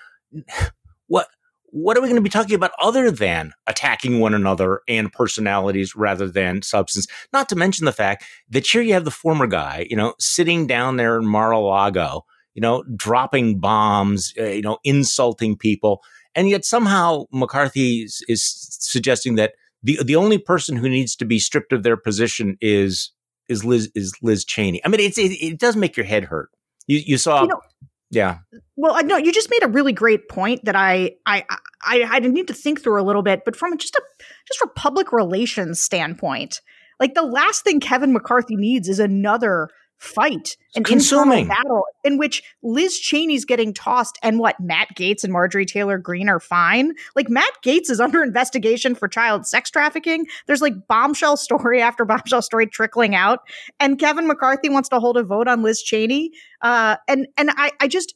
[1.07, 1.28] what
[1.72, 5.96] what are we going to be talking about other than attacking one another and personalities
[5.96, 7.07] rather than substance?
[7.33, 10.66] Not to mention the fact that here you have the former guy, you know, sitting
[10.66, 16.02] down there in Mar-a-Lago, you know, dropping bombs, uh, you know, insulting people.
[16.35, 18.44] And yet somehow McCarthy is, is,
[18.78, 23.12] suggesting that the, the only person who needs to be stripped of their position is,
[23.48, 24.85] is Liz, is Liz Cheney.
[24.85, 26.50] I mean, it's, it, it does make your head hurt.
[26.87, 27.61] You, you saw, you know,
[28.11, 28.38] yeah.
[28.77, 31.45] Well, no, you just made a really great point that I, I,
[31.83, 34.03] I, I need to think through a little bit, but from just a,
[34.47, 36.61] just from public relations standpoint,
[37.01, 39.68] like the last thing Kevin McCarthy needs is another
[40.03, 45.33] fight, an consuming battle in which Liz Cheney's getting tossed and what Matt Gaetz and
[45.33, 46.95] Marjorie Taylor Greene are fine.
[47.15, 50.27] Like Matt Gaetz is under investigation for child sex trafficking.
[50.47, 53.41] There's like bombshell story after bombshell story trickling out,
[53.79, 56.33] and Kevin McCarthy wants to hold a vote on Liz Cheney.
[56.61, 58.15] Uh, and and I I just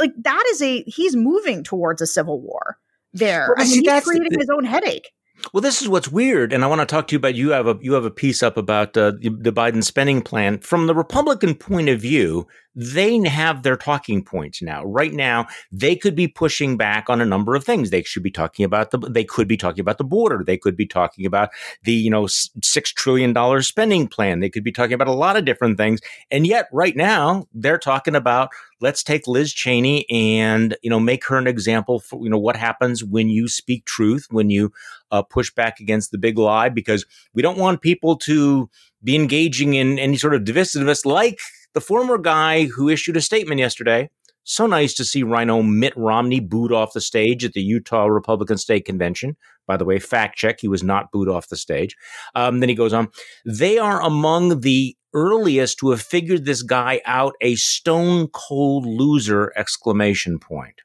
[0.00, 2.78] like that is a he's moving towards a civil war
[3.12, 3.54] there.
[3.54, 5.12] Well, I mean, he's creating the, his own headache.
[5.52, 7.34] Well, this is what's weird, and I want to talk to you about.
[7.34, 10.86] You have a you have a piece up about uh, the Biden spending plan from
[10.86, 12.46] the Republican point of view.
[12.76, 14.84] They have their talking points now.
[14.84, 17.90] Right now, they could be pushing back on a number of things.
[17.90, 18.98] They should be talking about the.
[18.98, 20.44] They could be talking about the border.
[20.44, 21.50] They could be talking about
[21.82, 24.38] the you know six trillion dollars spending plan.
[24.38, 26.00] They could be talking about a lot of different things.
[26.30, 31.24] And yet, right now, they're talking about let's take Liz Cheney and you know make
[31.26, 34.72] her an example for you know what happens when you speak truth, when you
[35.10, 37.04] uh, push back against the big lie, because
[37.34, 38.70] we don't want people to
[39.02, 41.40] be engaging in any sort of divisiveness like
[41.74, 44.10] the former guy who issued a statement yesterday.
[44.42, 48.56] So nice to see RINO Mitt Romney booed off the stage at the Utah Republican
[48.58, 49.36] State Convention.
[49.66, 51.94] By the way, fact check, he was not booed off the stage.
[52.34, 53.08] Um, then he goes on.
[53.44, 59.52] They are among the earliest to have figured this guy out a stone cold loser
[59.56, 60.80] exclamation point.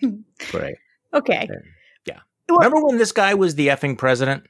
[0.50, 0.76] Great.
[1.14, 1.48] Okay.
[2.06, 2.20] Yeah.
[2.48, 4.44] Well, Remember when this guy was the effing president?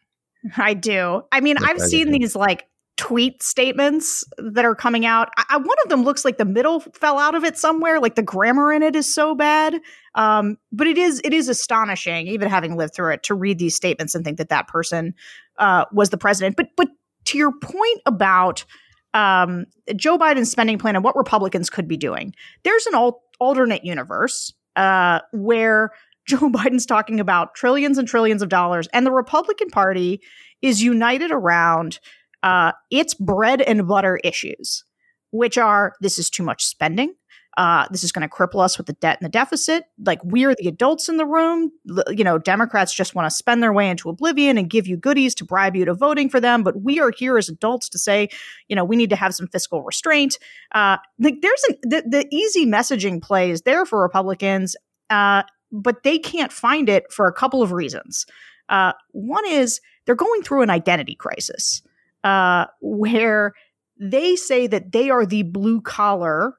[0.56, 1.22] I do.
[1.32, 1.90] I mean, the I've president.
[1.90, 5.28] seen these like tweet statements that are coming out.
[5.36, 8.00] I, one of them looks like the middle fell out of it somewhere.
[8.00, 9.80] Like the grammar in it is so bad.
[10.14, 13.74] Um, but it is it is astonishing, even having lived through it, to read these
[13.74, 15.14] statements and think that that person
[15.58, 16.56] uh, was the president.
[16.56, 16.88] But but
[17.26, 18.64] to your point about
[19.12, 22.34] um, Joe Biden's spending plan and what Republicans could be doing.
[22.64, 25.90] There's an al- alternate universe uh, where
[26.26, 30.20] Joe Biden's talking about trillions and trillions of dollars, and the Republican Party
[30.62, 31.98] is united around
[32.46, 34.84] uh, its bread and butter issues,
[35.32, 37.12] which are this is too much spending.
[37.56, 39.84] Uh, this is going to cripple us with the debt and the deficit.
[40.04, 41.72] Like we're the adults in the room.
[42.08, 45.34] You know, Democrats just want to spend their way into oblivion and give you goodies
[45.36, 46.62] to bribe you to voting for them.
[46.62, 48.28] But we are here as adults to say,
[48.68, 50.38] you know, we need to have some fiscal restraint.
[50.72, 54.76] Uh, like there's an, the, the easy messaging play is there for Republicans,
[55.10, 58.24] uh, but they can't find it for a couple of reasons.
[58.68, 61.82] Uh, one is they're going through an identity crisis
[62.26, 63.54] uh, where
[64.00, 66.54] they say that they are the blue collar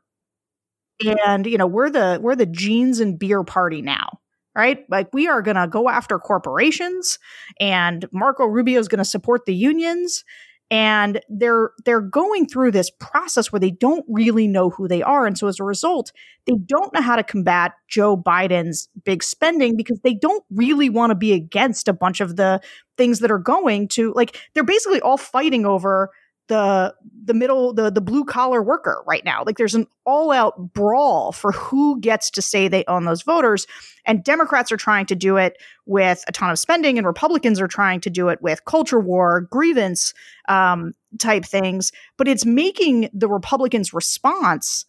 [1.25, 4.07] and you know we're the we're the jeans and beer party now
[4.55, 4.85] right?
[4.89, 7.19] Like we are going to go after corporations
[7.59, 10.23] and marco rubio is going to support the unions
[10.69, 15.25] and they're they're going through this process where they don't really know who they are.
[15.25, 16.11] And so as a result
[16.47, 21.11] they don't know how to combat joe biden's big spending because they don't really want
[21.11, 22.59] to be against a bunch of the
[22.97, 26.09] things that are going to like they're basically all fighting over
[26.47, 26.93] the
[27.25, 29.43] the middle the the blue collar worker right now.
[29.45, 33.67] Like there's an all out brawl for who gets to say they own those voters
[34.07, 37.67] and democrats are trying to do it with a ton of spending and republicans are
[37.67, 40.13] trying to do it with culture war grievance
[40.47, 44.85] um, type things but it's making the republicans response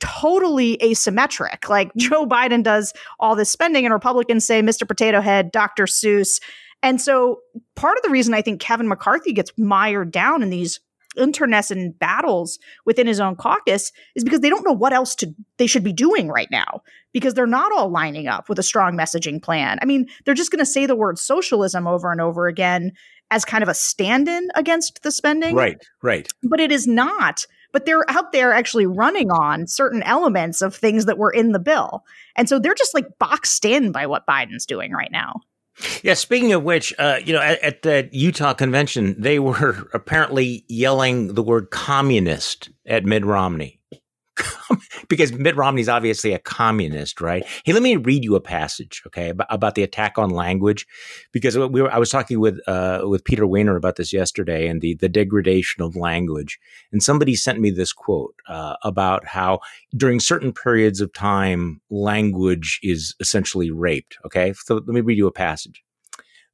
[0.00, 1.68] totally asymmetric.
[1.68, 6.40] Like joe biden does all this spending and republicans say mr potato head dr seuss
[6.86, 7.40] and so
[7.74, 10.78] part of the reason I think Kevin McCarthy gets mired down in these
[11.16, 15.66] internecine battles within his own caucus is because they don't know what else to they
[15.66, 19.42] should be doing right now because they're not all lining up with a strong messaging
[19.42, 19.78] plan.
[19.82, 22.92] I mean, they're just going to say the word socialism over and over again
[23.32, 25.56] as kind of a stand-in against the spending.
[25.56, 26.28] Right, right.
[26.44, 27.46] But it is not.
[27.72, 31.58] But they're out there actually running on certain elements of things that were in the
[31.58, 32.04] bill.
[32.36, 35.40] And so they're just like boxed in by what Biden's doing right now.
[36.02, 40.64] Yeah, speaking of which, uh, you know, at, at the Utah convention, they were apparently
[40.68, 43.75] yelling the word communist at Mitt Romney.
[45.08, 47.44] because Mitt Romney's obviously a communist, right?
[47.64, 50.86] Hey, let me read you a passage, okay, about, about the attack on language,
[51.32, 54.80] because we were, I was talking with uh, with Peter Wehner about this yesterday and
[54.80, 56.58] the the degradation of language,
[56.92, 59.60] and somebody sent me this quote uh, about how
[59.96, 64.18] during certain periods of time, language is essentially raped.
[64.24, 65.82] Okay, so let me read you a passage.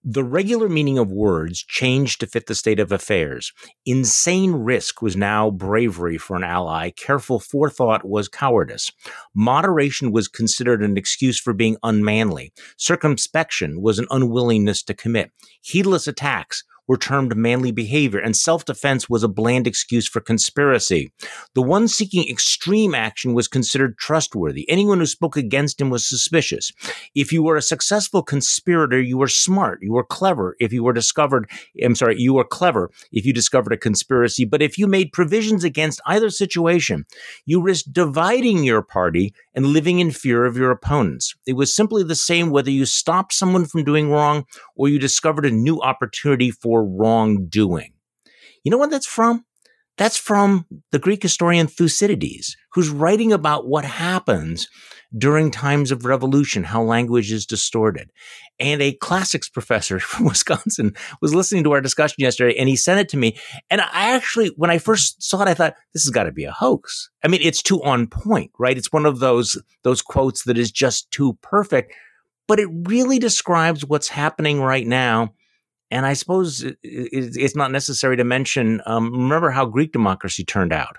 [0.05, 3.53] The regular meaning of words changed to fit the state of affairs.
[3.87, 6.91] Insane risk was now bravery for an ally.
[6.91, 8.91] Careful forethought was cowardice.
[9.33, 12.53] Moderation was considered an excuse for being unmanly.
[12.77, 15.31] Circumspection was an unwillingness to commit.
[15.61, 21.13] Heedless attacks were termed manly behavior, and self defense was a bland excuse for conspiracy.
[21.55, 24.69] The one seeking extreme action was considered trustworthy.
[24.69, 26.73] Anyone who spoke against him was suspicious.
[27.15, 30.57] If you were a successful conspirator, you were smart, you were clever.
[30.61, 31.49] If you were discovered,
[31.83, 34.45] I'm sorry, you were clever if you discovered a conspiracy.
[34.45, 37.05] But if you made provisions against either situation,
[37.47, 41.35] you risked dividing your party and living in fear of your opponents.
[41.47, 45.47] It was simply the same whether you stopped someone from doing wrong or you discovered
[45.47, 47.93] a new opportunity for wrongdoing.
[48.65, 49.45] You know what that's from?
[49.99, 54.69] That's from the Greek historian Thucydides, who's writing about what happens
[55.17, 58.11] during times of revolution, how language is distorted.
[58.59, 63.01] And a classics professor from Wisconsin was listening to our discussion yesterday and he sent
[63.01, 63.37] it to me.
[63.71, 66.45] And I actually, when I first saw it, I thought, this has got to be
[66.45, 67.11] a hoax.
[67.23, 68.79] I mean, it's too on point, right?
[68.79, 71.93] It's one of those, those quotes that is just too perfect,
[72.49, 75.35] but it really describes what's happening right now
[75.93, 78.81] and I suppose it's not necessary to mention.
[78.87, 80.97] Um, remember how Greek democracy turned out.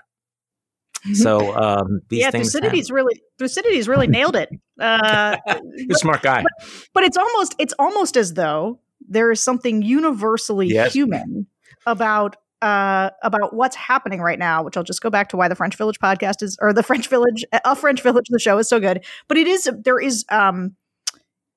[1.04, 1.14] Mm-hmm.
[1.14, 2.94] So um, these yeah, things Thucydides happen.
[2.94, 4.50] really Thucydides really nailed it.
[4.80, 5.36] Uh,
[5.76, 6.44] He's a smart guy.
[6.44, 10.94] But, but, it's almost it's almost as though there is something universally yes.
[10.94, 11.48] human
[11.86, 14.62] about uh, about what's happening right now.
[14.62, 17.08] Which I'll just go back to why the French Village podcast is or the French
[17.08, 19.04] Village a French Village the show is so good.
[19.26, 20.76] But it is there is um,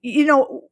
[0.02, 0.64] you know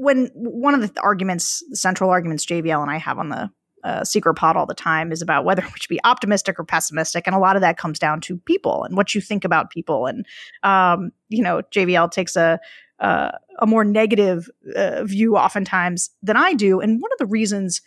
[0.00, 3.50] when one of the arguments, the central arguments JVL and I have on the
[3.84, 7.26] uh, secret pod all the time is about whether we should be optimistic or pessimistic,
[7.26, 10.06] and a lot of that comes down to people and what you think about people.
[10.06, 10.26] And
[10.62, 12.58] um, you know, JVL takes a
[12.98, 17.82] uh, a more negative uh, view oftentimes than I do, and one of the reasons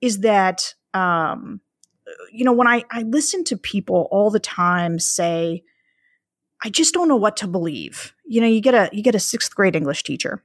[0.00, 1.60] is that um,
[2.32, 5.62] you know when I I listen to people all the time say.
[6.62, 8.12] I just don't know what to believe.
[8.26, 10.44] You know, you get a you get a sixth grade English teacher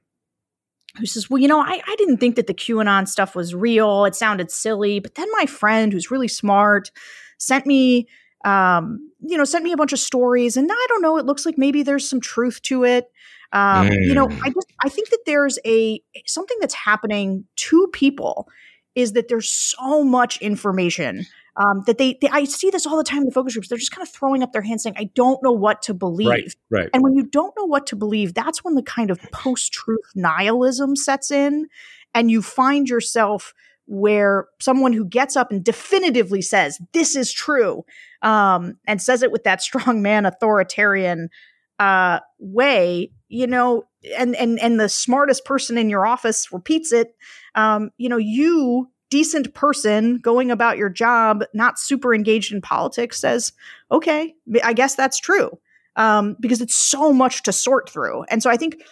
[0.98, 4.04] who says, Well, you know, I, I didn't think that the QAnon stuff was real.
[4.04, 5.00] It sounded silly.
[5.00, 6.90] But then my friend, who's really smart,
[7.38, 8.08] sent me,
[8.44, 10.56] um, you know, sent me a bunch of stories.
[10.56, 13.10] And I don't know, it looks like maybe there's some truth to it.
[13.52, 14.06] Um, mm.
[14.06, 18.48] You know, I just, I think that there's a something that's happening to people
[18.94, 21.26] is that there's so much information
[21.56, 23.68] um, that they, they, I see this all the time in the focus groups.
[23.68, 26.28] They're just kind of throwing up their hands saying, I don't know what to believe.
[26.28, 26.90] Right, right.
[26.92, 30.12] And when you don't know what to believe, that's when the kind of post truth
[30.14, 31.68] nihilism sets in.
[32.14, 33.54] And you find yourself
[33.86, 37.84] where someone who gets up and definitively says, This is true,
[38.22, 41.30] um, and says it with that strong man authoritarian
[41.78, 43.84] uh, way, you know,
[44.16, 47.14] and, and, and the smartest person in your office repeats it,
[47.54, 53.20] um, you know, you decent person going about your job, not super engaged in politics,
[53.20, 53.52] says,
[53.90, 55.58] okay, I guess that's true.
[55.96, 58.24] Um, because it's so much to sort through.
[58.28, 58.82] And so I think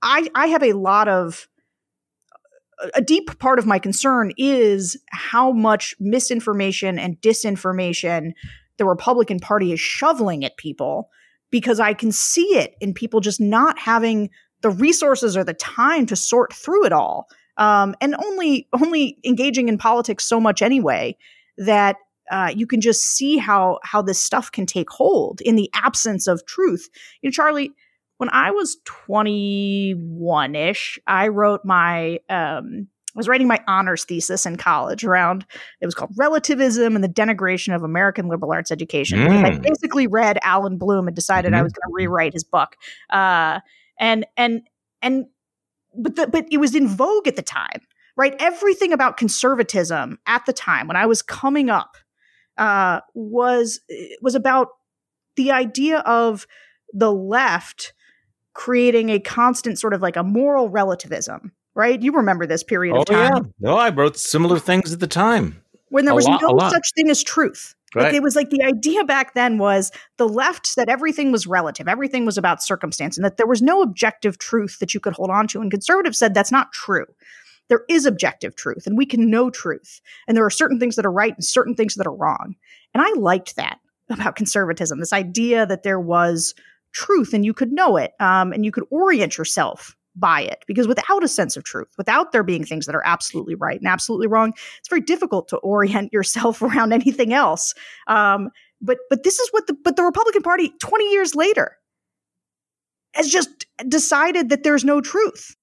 [0.00, 1.48] I, I have a lot of,
[2.94, 8.32] a deep part of my concern is how much misinformation and disinformation
[8.78, 11.10] the Republican Party is shoveling at people
[11.50, 14.30] because I can see it in people just not having
[14.62, 19.68] the resources or the time to sort through it all um, and only only engaging
[19.68, 21.16] in politics so much anyway
[21.58, 21.96] that
[22.30, 26.26] uh, you can just see how how this stuff can take hold in the absence
[26.26, 26.88] of truth.
[27.22, 27.72] You know, Charlie,
[28.18, 34.44] when I was 21 ish, I wrote my um, I was writing my honors thesis
[34.44, 35.46] in college around
[35.80, 39.20] it was called relativism and the denigration of American liberal arts education.
[39.20, 39.44] Mm.
[39.44, 41.60] I basically read Allan Bloom and decided mm-hmm.
[41.60, 42.76] I was going to rewrite his book.
[43.10, 43.60] Uh,
[44.00, 44.62] and and
[45.02, 45.26] and
[45.96, 47.80] but the, but it was in vogue at the time,
[48.16, 48.34] right?
[48.38, 51.96] Everything about conservatism at the time when I was coming up
[52.58, 53.80] uh, was
[54.20, 54.68] was about
[55.36, 56.46] the idea of
[56.92, 57.92] the left
[58.52, 62.00] creating a constant sort of like a moral relativism, right?
[62.00, 63.32] You remember this period oh, of time?
[63.34, 63.50] Yeah.
[63.58, 65.60] No, I wrote similar things at the time.
[65.88, 67.73] When there a was lot, no such thing as truth.
[67.94, 68.04] Right.
[68.04, 71.88] Like it was like the idea back then was the left said everything was relative,
[71.88, 75.30] everything was about circumstance, and that there was no objective truth that you could hold
[75.30, 75.60] on to.
[75.60, 77.06] And conservatives said that's not true.
[77.68, 80.00] There is objective truth, and we can know truth.
[80.28, 82.56] And there are certain things that are right and certain things that are wrong.
[82.92, 83.78] And I liked that.
[84.10, 85.00] about conservatism.
[85.00, 86.54] This idea that there was
[86.92, 90.64] truth and you could know it um, and you could orient yourself by it.
[90.66, 93.88] Because without a sense of truth without there being things that are absolutely right and
[93.88, 97.74] absolutely wrong it's very difficult to orient yourself around anything else.
[98.06, 98.50] Um,
[98.80, 101.76] but but this is what the but the republican party 20 years later
[103.14, 105.56] has just decided that there's no truth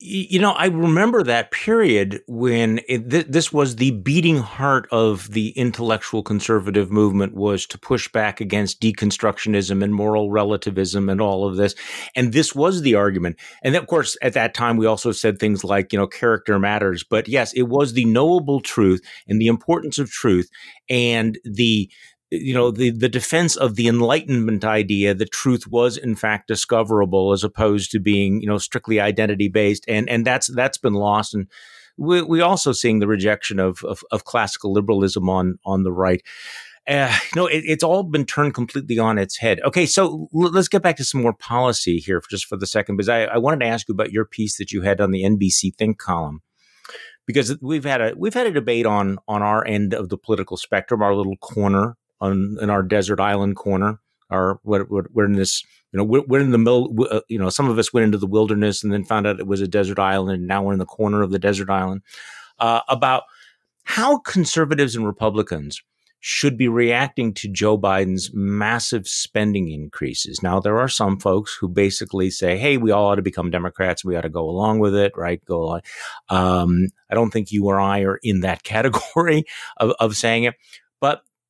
[0.00, 5.30] you know, I remember that period when it, th- this was the beating heart of
[5.30, 11.46] the intellectual conservative movement was to push back against deconstructionism and moral relativism and all
[11.48, 11.74] of this.
[12.16, 13.36] And this was the argument.
[13.62, 17.04] And of course, at that time, we also said things like, you know, character matters.
[17.04, 20.50] But yes, it was the knowable truth and the importance of truth
[20.90, 21.88] and the
[22.42, 27.32] you know the the defense of the enlightenment idea that truth was in fact discoverable
[27.32, 31.34] as opposed to being you know strictly identity based and and that's that's been lost
[31.34, 31.48] and
[31.96, 36.22] we we also seeing the rejection of, of, of classical liberalism on on the right
[36.86, 39.58] uh, know, it, it's all been turned completely on its head.
[39.64, 42.66] Okay, so l- let's get back to some more policy here for just for the
[42.66, 45.10] second, because I, I wanted to ask you about your piece that you had on
[45.10, 46.42] the NBC Think column,
[47.26, 50.58] because we've had a we've had a debate on on our end of the political
[50.58, 54.00] spectrum, our little corner on in our desert island corner.
[54.30, 55.62] Our we're, we're in this,
[55.92, 56.94] you know, we're, we're in the middle.
[57.10, 59.46] Uh, you know, some of us went into the wilderness and then found out it
[59.46, 62.02] was a desert island, and now we're in the corner of the desert island.
[62.58, 63.24] Uh, about
[63.84, 65.82] how conservatives and Republicans
[66.26, 70.42] should be reacting to Joe Biden's massive spending increases.
[70.42, 74.06] Now, there are some folks who basically say, hey, we all ought to become Democrats.
[74.06, 75.44] We ought to go along with it, right?
[75.44, 75.80] Go along.
[76.30, 79.44] Um, I don't think you or I are in that category
[79.76, 80.54] of, of saying it.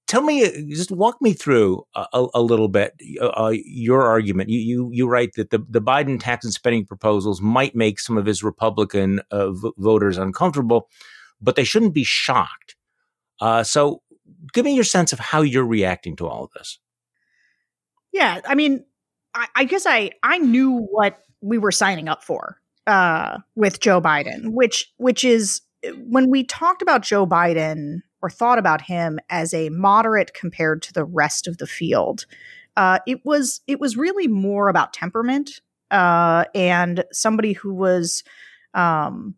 [0.07, 4.51] Tell me, just walk me through a, a little bit uh, uh, your argument.
[4.51, 8.19] You, you you write that the, the Biden tax and spending proposals might make some
[8.19, 10.91] of his Republican uh, v- voters uncomfortable,
[11.41, 12.77] but they shouldn't be shocked.
[13.41, 14.03] Uh, so,
[14.53, 16.79] give me your sense of how you're reacting to all of this.
[18.13, 18.85] Yeah, I mean,
[19.35, 24.01] I, I guess I I knew what we were signing up for uh, with Joe
[24.01, 25.63] Biden, which which is
[26.07, 30.95] when we talked about Joe Biden or thought about him as a moderate compared to
[30.95, 32.25] the rest of the field.
[32.75, 35.61] Uh, it was it was really more about temperament
[35.91, 38.25] uh, and somebody who was
[38.73, 39.35] um,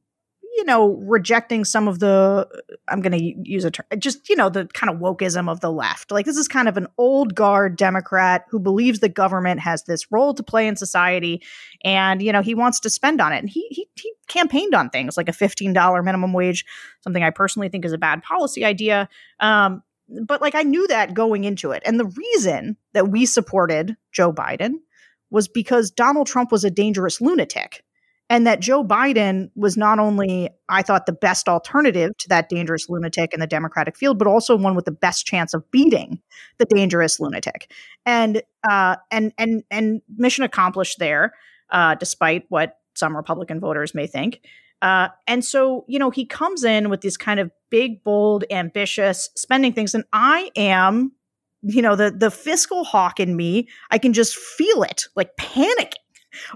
[0.56, 2.48] you know, rejecting some of the,
[2.88, 5.70] I'm going to use a term, just, you know, the kind of wokeism of the
[5.70, 6.10] left.
[6.10, 10.10] Like, this is kind of an old guard Democrat who believes the government has this
[10.10, 11.42] role to play in society
[11.84, 13.38] and, you know, he wants to spend on it.
[13.38, 16.64] And he, he, he campaigned on things like a $15 minimum wage,
[17.02, 19.10] something I personally think is a bad policy idea.
[19.40, 21.82] Um, but like, I knew that going into it.
[21.84, 24.76] And the reason that we supported Joe Biden
[25.30, 27.82] was because Donald Trump was a dangerous lunatic
[28.28, 32.88] and that Joe Biden was not only, I thought, the best alternative to that dangerous
[32.88, 36.20] lunatic in the Democratic field, but also one with the best chance of beating
[36.58, 37.70] the dangerous lunatic.
[38.04, 41.34] And uh, and and and mission accomplished there,
[41.70, 44.40] uh, despite what some Republican voters may think.
[44.82, 49.30] Uh, and so, you know, he comes in with these kind of big, bold, ambitious
[49.36, 51.12] spending things, and I am,
[51.62, 53.68] you know, the the fiscal hawk in me.
[53.92, 55.92] I can just feel it, like panicking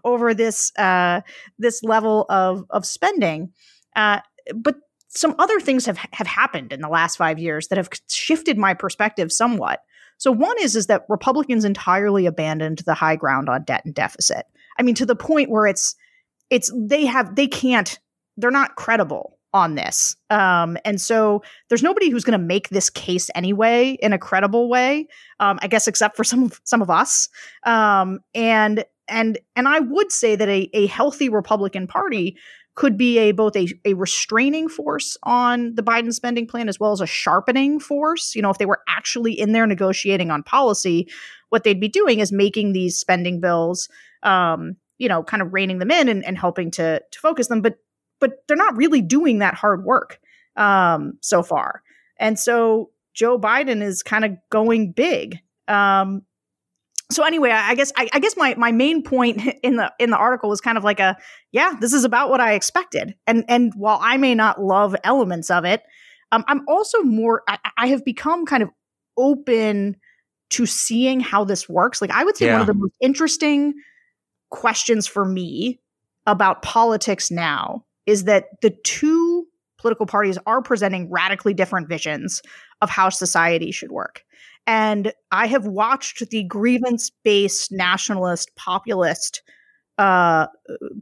[0.04, 1.20] over this uh,
[1.58, 3.52] this level of of spending.
[3.96, 4.20] Uh,
[4.54, 4.76] but
[5.08, 8.74] some other things have have happened in the last five years that have shifted my
[8.74, 9.80] perspective somewhat.
[10.18, 14.46] So one is is that Republicans entirely abandoned the high ground on debt and deficit.
[14.78, 15.94] I mean, to the point where it's
[16.50, 17.98] it's they have they can't
[18.36, 20.16] they're not credible on this.
[20.30, 24.68] Um, and so there's nobody who's going to make this case anyway in a credible
[24.68, 25.08] way.
[25.40, 27.28] Um, I guess except for some of some of us.
[27.64, 32.36] Um, and and and I would say that a, a healthy Republican Party
[32.74, 36.92] could be a both a, a restraining force on the Biden spending plan as well
[36.92, 38.34] as a sharpening force.
[38.34, 41.08] You know, if they were actually in there negotiating on policy,
[41.50, 43.88] what they'd be doing is making these spending bills,
[44.22, 47.60] um, you know, kind of reining them in and, and helping to to focus them.
[47.60, 47.78] But
[48.20, 50.20] but they're not really doing that hard work
[50.56, 51.82] um, so far.
[52.18, 55.38] And so Joe Biden is kind of going big.
[55.68, 56.22] Um,
[57.10, 60.16] so anyway, I guess I, I, guess my my main point in the in the
[60.16, 61.16] article was kind of like a
[61.52, 65.50] yeah, this is about what I expected, and and while I may not love elements
[65.50, 65.82] of it,
[66.32, 68.70] um, I'm also more I, I, have become kind of
[69.16, 69.96] open
[70.50, 72.00] to seeing how this works.
[72.00, 72.52] Like I would say yeah.
[72.52, 73.74] one of the most interesting
[74.50, 75.80] questions for me
[76.26, 79.46] about politics now is that the two
[79.78, 82.42] political parties are presenting radically different visions
[82.82, 84.24] of how society should work.
[84.70, 89.42] And I have watched the grievance based nationalist populist
[89.98, 90.46] uh,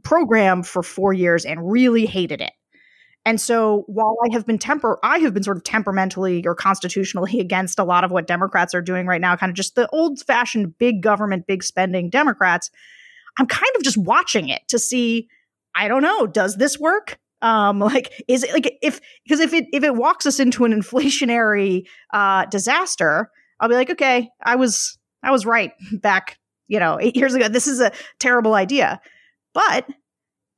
[0.01, 2.53] program for four years and really hated it.
[3.25, 7.39] And so while I have been temper I have been sort of temperamentally or constitutionally
[7.39, 10.75] against a lot of what Democrats are doing right now, kind of just the old-fashioned
[10.79, 12.71] big government, big spending Democrats,
[13.37, 15.27] I'm kind of just watching it to see
[15.75, 17.19] I don't know, does this work?
[17.43, 20.73] Um, like is it like if because if it if it walks us into an
[20.73, 23.29] inflationary uh disaster,
[23.59, 26.37] I'll be like, okay, I was I was right back,
[26.67, 27.47] you know, eight years ago.
[27.47, 29.01] This is a terrible idea.
[29.53, 29.87] But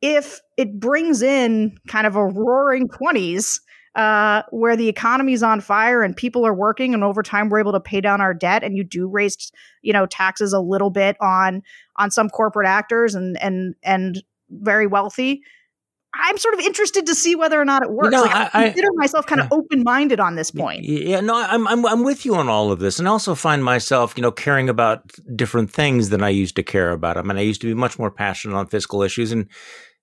[0.01, 3.59] if it brings in kind of a roaring 20s
[3.95, 7.73] uh, where the economy's on fire and people are working and over time we're able
[7.73, 11.17] to pay down our debt and you do raise you know taxes a little bit
[11.19, 11.61] on
[11.97, 15.41] on some corporate actors and and and very wealthy
[16.13, 18.11] I'm sort of interested to see whether or not it works.
[18.11, 20.83] Know, like, I, I, consider myself kind of open minded on this point.
[20.83, 23.63] Yeah, no, I'm, I'm I'm with you on all of this, and I also find
[23.63, 27.17] myself, you know, caring about different things than I used to care about.
[27.17, 29.47] I mean, I used to be much more passionate on fiscal issues, and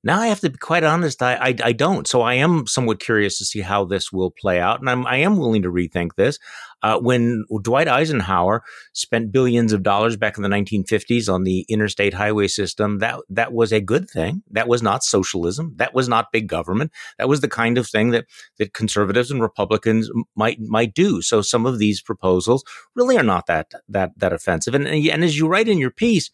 [0.05, 2.07] now I have to be quite honest, I, I, I don't.
[2.07, 5.17] So I am somewhat curious to see how this will play out, and I'm I
[5.17, 6.39] am willing to rethink this.
[6.81, 12.15] Uh, when Dwight Eisenhower spent billions of dollars back in the 1950s on the interstate
[12.15, 14.43] highway system, that that was a good thing.
[14.51, 15.75] That was not socialism.
[15.77, 16.93] That was not big government.
[17.19, 18.27] That was the kind of thing that
[18.59, 21.23] that conservatives and Republicans might might do.
[21.23, 22.63] So some of these proposals
[22.95, 24.75] really are not that that that offensive.
[24.75, 26.31] And and as you write in your piece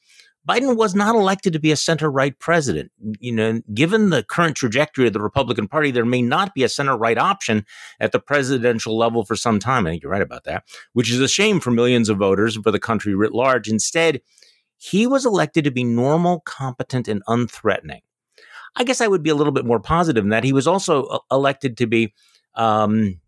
[0.48, 2.92] Biden was not elected to be a center right president.
[3.18, 6.68] You know, given the current trajectory of the Republican Party, there may not be a
[6.68, 7.64] center right option
[7.98, 9.86] at the presidential level for some time.
[9.86, 12.64] I think you're right about that, which is a shame for millions of voters and
[12.64, 13.68] for the country writ large.
[13.68, 14.20] Instead,
[14.76, 18.02] he was elected to be normal, competent, and unthreatening.
[18.76, 21.04] I guess I would be a little bit more positive in that he was also
[21.04, 22.12] uh, elected to be
[22.54, 23.20] um,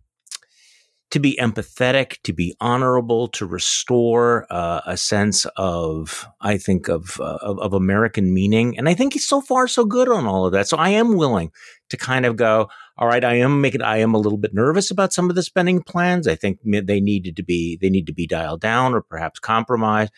[1.10, 7.20] to be empathetic, to be honorable, to restore uh, a sense of, I think, of,
[7.20, 8.76] uh, of, of American meaning.
[8.76, 10.66] And I think he's so far so good on all of that.
[10.66, 11.52] So I am willing
[11.90, 14.90] to kind of go, all right, I am making, I am a little bit nervous
[14.90, 16.26] about some of the spending plans.
[16.26, 20.12] I think they needed to be, they need to be dialed down or perhaps compromised,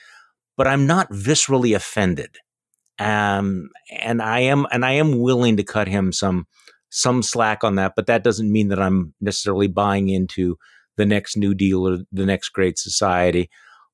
[0.57, 2.39] but I'm not viscerally offended.
[2.99, 6.47] Um, and I am, and I am willing to cut him some,
[6.89, 10.57] some slack on that, but that doesn't mean that I'm necessarily buying into
[10.99, 13.49] the next New Deal or the next Great Society.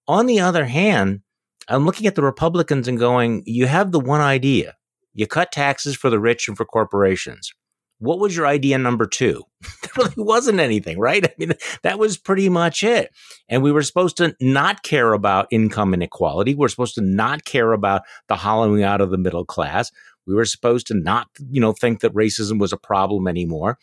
[0.08, 1.20] On the other hand,
[1.68, 4.74] I'm looking at the Republicans and going, you have the one idea.
[5.12, 7.52] You cut taxes for the rich and for corporations.
[7.98, 9.44] What was your idea number two?
[9.82, 11.24] there really wasn't anything, right?
[11.24, 11.52] I mean,
[11.82, 13.10] that was pretty much it.
[13.48, 16.54] And we were supposed to not care about income inequality.
[16.54, 19.92] We're supposed to not care about the hollowing out of the middle class.
[20.26, 23.78] We were supposed to not, you know, think that racism was a problem anymore.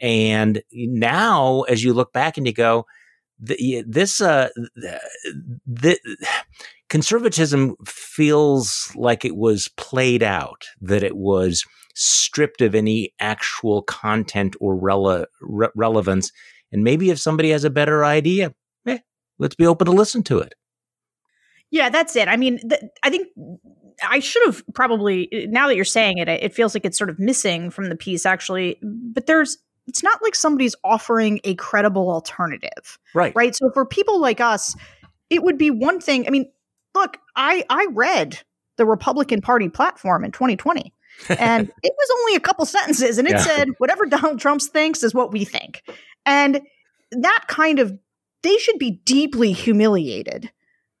[0.00, 2.86] And now, as you look back and you go,
[3.38, 4.48] this uh,
[5.66, 5.98] the,
[6.88, 11.64] conservatism feels like it was played out, that it was
[11.94, 16.30] stripped of any actual content or rele- re- relevance.
[16.72, 18.54] And maybe if somebody has a better idea,
[18.86, 18.98] eh,
[19.38, 20.54] let's be open to listen to it.
[21.70, 22.28] Yeah, that's it.
[22.28, 23.28] I mean, th- I think
[24.08, 27.18] I should have probably now that you're saying it, it feels like it's sort of
[27.18, 28.78] missing from the piece actually.
[28.82, 32.98] But there's it's not like somebody's offering a credible alternative.
[33.14, 33.32] Right.
[33.34, 33.54] Right.
[33.54, 34.76] So for people like us,
[35.30, 36.26] it would be one thing.
[36.26, 36.50] I mean,
[36.94, 38.40] look, I I read
[38.76, 40.92] the Republican Party platform in 2020.
[41.28, 43.38] and it was only a couple sentences and it yeah.
[43.42, 45.82] said whatever Donald Trump thinks is what we think.
[46.26, 46.60] And
[47.12, 47.96] that kind of
[48.42, 50.50] they should be deeply humiliated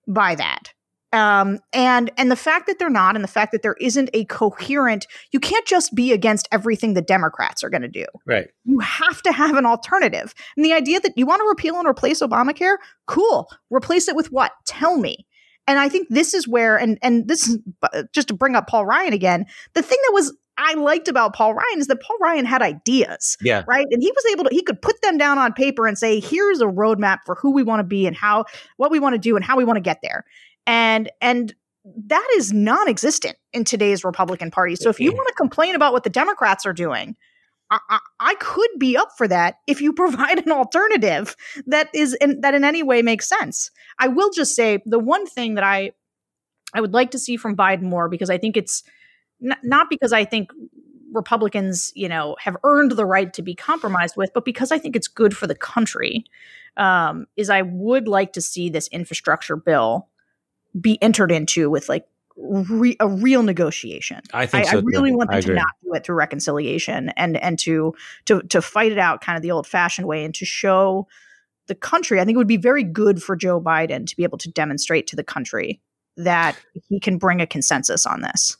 [0.06, 0.73] by that.
[1.14, 4.24] Um, and and the fact that they're not, and the fact that there isn't a
[4.24, 8.04] coherent, you can't just be against everything the Democrats are going to do.
[8.26, 8.48] Right.
[8.64, 10.34] You have to have an alternative.
[10.56, 13.48] And the idea that you want to repeal and replace Obamacare, cool.
[13.70, 14.52] Replace it with what?
[14.66, 15.24] Tell me.
[15.68, 17.58] And I think this is where, and and this is
[18.12, 19.46] just to bring up Paul Ryan again.
[19.74, 23.36] The thing that was I liked about Paul Ryan is that Paul Ryan had ideas.
[23.40, 23.62] Yeah.
[23.66, 23.86] Right.
[23.90, 26.60] And he was able to, he could put them down on paper and say, here's
[26.60, 28.44] a roadmap for who we want to be and how,
[28.76, 30.24] what we want to do and how we want to get there
[30.66, 31.54] and and
[31.84, 34.74] that is non-existent in today's Republican Party.
[34.74, 37.14] So if you want to complain about what the Democrats are doing,
[37.70, 41.36] I, I, I, could be up for that if you provide an alternative
[41.66, 43.70] that is in, that in any way makes sense.
[43.98, 45.92] I will just say the one thing that I
[46.72, 48.82] I would like to see from Biden more because I think it's
[49.42, 50.50] n- not because I think
[51.12, 54.96] Republicans, you know, have earned the right to be compromised with, but because I think
[54.96, 56.24] it's good for the country.
[56.76, 60.08] Um, is I would like to see this infrastructure bill
[60.78, 62.06] be entered into with like
[62.36, 64.20] re- a real negotiation.
[64.32, 67.36] I think I, so I really want them to not do it through reconciliation and
[67.36, 67.94] and to
[68.26, 71.06] to to fight it out kind of the old fashioned way and to show
[71.66, 72.20] the country.
[72.20, 75.06] I think it would be very good for Joe Biden to be able to demonstrate
[75.08, 75.80] to the country
[76.16, 76.56] that
[76.88, 78.56] he can bring a consensus on this.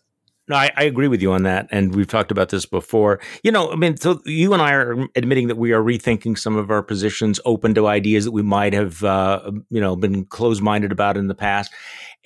[0.47, 3.19] No, I, I, agree with you on that, and we've talked about this before.
[3.43, 6.57] You know, I mean, so you and I are admitting that we are rethinking some
[6.57, 10.93] of our positions, open to ideas that we might have, uh, you know, been closed-minded
[10.93, 11.73] about in the past.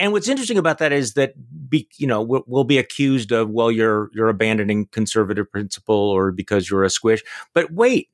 [0.01, 1.35] And what's interesting about that is that,
[1.69, 6.33] be, you know, we'll, we'll be accused of, well, you're you're abandoning conservative principle, or
[6.33, 7.23] because you're a squish.
[7.55, 8.09] But wait,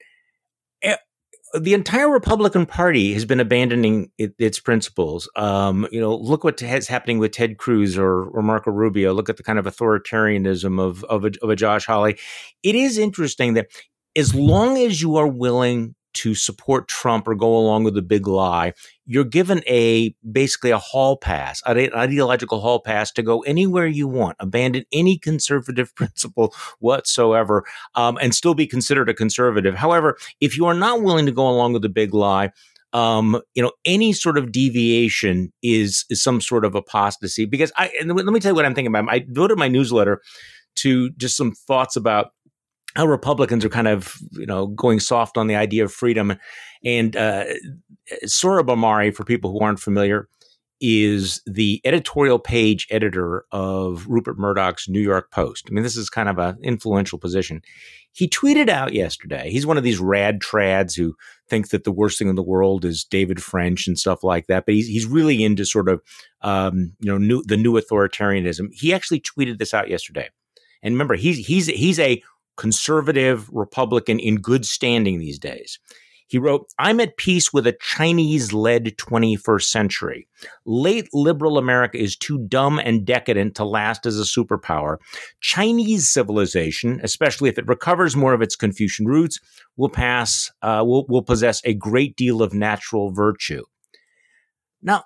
[1.58, 5.30] the entire Republican Party has been abandoning it, its principles.
[5.36, 9.12] Um, you know, look what is happening with Ted Cruz or, or Marco Rubio.
[9.12, 12.18] Look at the kind of authoritarianism of of a, of a Josh Hawley.
[12.62, 13.68] It is interesting that
[14.16, 18.26] as long as you are willing to support Trump or go along with the big
[18.26, 18.72] lie,
[19.06, 24.08] you're given a basically a hall pass, an ideological hall pass to go anywhere you
[24.08, 29.74] want, abandon any conservative principle whatsoever, um, and still be considered a conservative.
[29.74, 32.50] However, if you are not willing to go along with the big lie,
[32.92, 37.44] um, you know, any sort of deviation is is some sort of apostasy.
[37.44, 39.12] Because I, and let me tell you what I'm thinking about.
[39.12, 40.22] I devoted my newsletter
[40.76, 42.30] to just some thoughts about
[42.96, 46.36] how Republicans are kind of, you know, going soft on the idea of freedom.
[46.84, 47.44] And uh,
[48.24, 50.28] Sohrab Ahmari, for people who aren't familiar,
[50.80, 55.66] is the editorial page editor of Rupert Murdoch's New York Post.
[55.68, 57.62] I mean, this is kind of an influential position.
[58.12, 59.50] He tweeted out yesterday.
[59.50, 61.16] He's one of these rad trads who
[61.48, 64.66] think that the worst thing in the world is David French and stuff like that.
[64.66, 66.02] But he's he's really into sort of
[66.42, 68.68] um, you know new, the new authoritarianism.
[68.72, 70.28] He actually tweeted this out yesterday.
[70.82, 72.22] And remember, he's he's he's a
[72.56, 75.78] conservative Republican in good standing these days.
[76.26, 80.26] He wrote, I'm at peace with a Chinese led 21st century.
[80.64, 84.96] Late liberal America is too dumb and decadent to last as a superpower.
[85.40, 89.38] Chinese civilization, especially if it recovers more of its Confucian roots,
[89.76, 93.62] will pass, uh, will, will possess a great deal of natural virtue.
[94.82, 95.04] Now,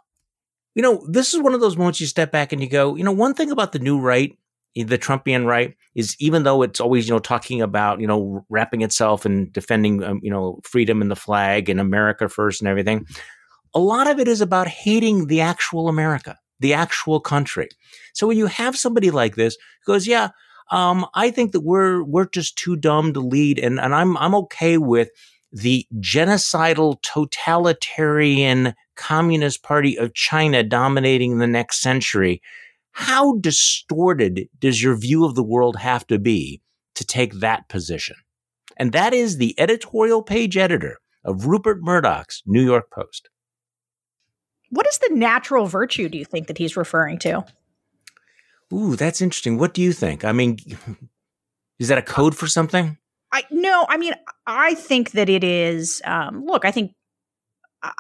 [0.74, 3.02] you know, this is one of those moments you step back and you go, you
[3.02, 4.38] know, one thing about the new right
[4.84, 8.82] the Trumpian right is even though it's always you know talking about you know wrapping
[8.82, 13.06] itself and defending um, you know freedom and the flag and America first and everything,
[13.74, 17.68] a lot of it is about hating the actual America, the actual country.
[18.14, 20.30] So when you have somebody like this who goes, yeah,
[20.70, 24.34] um, I think that we're we're just too dumb to lead, and and I'm I'm
[24.34, 25.10] okay with
[25.52, 32.42] the genocidal totalitarian communist party of China dominating the next century
[32.98, 36.60] how distorted does your view of the world have to be
[36.96, 38.16] to take that position?
[38.76, 43.30] And that is the editorial page editor of Rupert Murdoch's New York Post.
[44.70, 47.44] What is the natural virtue do you think that he's referring to?
[48.74, 49.58] Ooh, that's interesting.
[49.58, 50.24] What do you think?
[50.24, 50.58] I mean,
[51.78, 52.98] is that a code for something?
[53.30, 56.02] I no, I mean, I think that it is.
[56.04, 56.92] Um, look, I think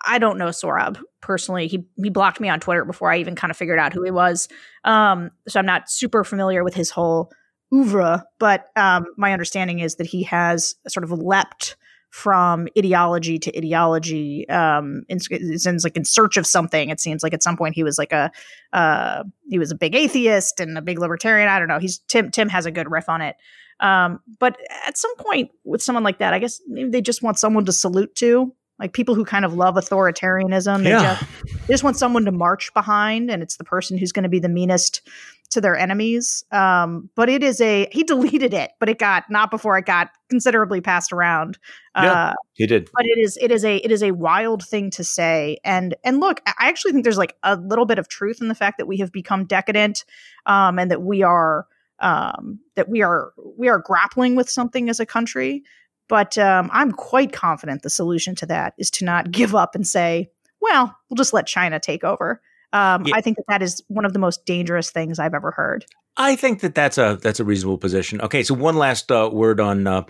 [0.04, 1.68] I don't know Sohrab personally.
[1.68, 4.10] He he blocked me on Twitter before I even kind of figured out who he
[4.10, 4.48] was.
[4.84, 7.32] Um, so I'm not super familiar with his whole
[7.72, 11.76] oeuvre, but um, my understanding is that he has sort of leapt
[12.10, 14.48] from ideology to ideology.
[14.48, 16.88] Um, in, it seems like in search of something.
[16.88, 18.30] It seems like at some point he was like a
[18.72, 21.48] uh, he was a big atheist and a big libertarian.
[21.48, 21.78] I don't know.
[21.78, 22.30] He's Tim.
[22.30, 23.36] Tim has a good riff on it.
[23.80, 24.56] Um, but
[24.86, 27.72] at some point with someone like that, I guess maybe they just want someone to
[27.72, 30.84] salute to like people who kind of love authoritarianism.
[30.84, 31.18] They, yeah.
[31.18, 34.28] just, they just want someone to march behind, and it's the person who's going to
[34.28, 35.02] be the meanest
[35.50, 36.44] to their enemies.
[36.52, 40.10] Um, but it is a he deleted it, but it got not before it got
[40.28, 41.58] considerably passed around.
[41.96, 42.88] Yeah, uh, he did.
[42.94, 45.58] But it is it is a it is a wild thing to say.
[45.64, 48.54] And and look, I actually think there's like a little bit of truth in the
[48.54, 50.04] fact that we have become decadent,
[50.46, 51.66] um, and that we are
[52.00, 55.62] um, that we are we are grappling with something as a country.
[56.08, 59.86] But um, I'm quite confident the solution to that is to not give up and
[59.86, 60.30] say,
[60.60, 62.40] well, we'll just let China take over.
[62.72, 63.14] Um, yeah.
[63.14, 65.86] I think that that is one of the most dangerous things I've ever heard.
[66.20, 68.20] I think that that's a that's a reasonable position.
[68.20, 70.02] Okay, so one last uh, word on uh,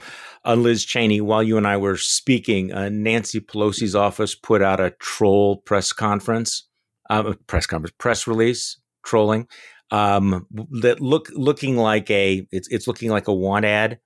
[0.42, 1.20] on Liz Cheney.
[1.20, 5.92] While you and I were speaking, uh, Nancy Pelosi's office put out a troll press
[5.92, 6.64] conference,
[7.10, 9.46] uh, press conference, press release, trolling
[9.90, 10.46] um,
[10.80, 13.98] that look looking like a it's it's looking like a want ad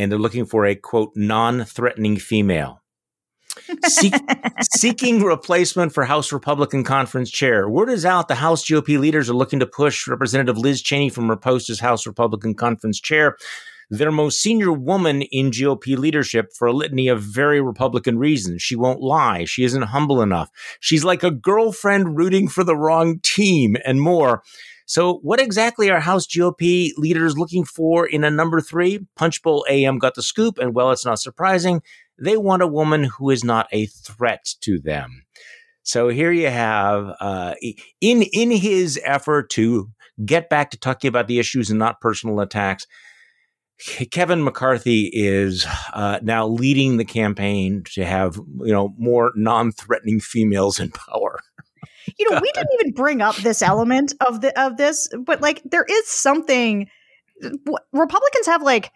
[0.00, 2.80] and they're looking for a quote non-threatening female.
[3.84, 4.14] Seek,
[4.62, 7.68] seeking replacement for House Republican Conference Chair.
[7.68, 11.28] Word is out the House GOP leaders are looking to push Representative Liz Cheney from
[11.28, 13.36] her post as House Republican Conference Chair,
[13.90, 18.62] their most senior woman in GOP leadership, for a litany of very Republican reasons.
[18.62, 19.44] She won't lie.
[19.44, 20.48] She isn't humble enough.
[20.78, 24.42] She's like a girlfriend rooting for the wrong team and more.
[24.90, 29.06] So, what exactly are House GOP leaders looking for in a number three?
[29.14, 31.80] Punchbowl AM got the scoop, and well, it's not surprising.
[32.20, 35.22] They want a woman who is not a threat to them.
[35.84, 37.54] So here you have, uh,
[38.00, 39.92] in in his effort to
[40.24, 42.84] get back to talking about the issues and not personal attacks.
[44.10, 50.80] Kevin McCarthy is uh, now leading the campaign to have you know more non-threatening females
[50.80, 51.29] in power.
[52.20, 55.62] You know, we didn't even bring up this element of the of this, but like
[55.64, 56.86] there is something
[57.92, 58.92] Republicans have like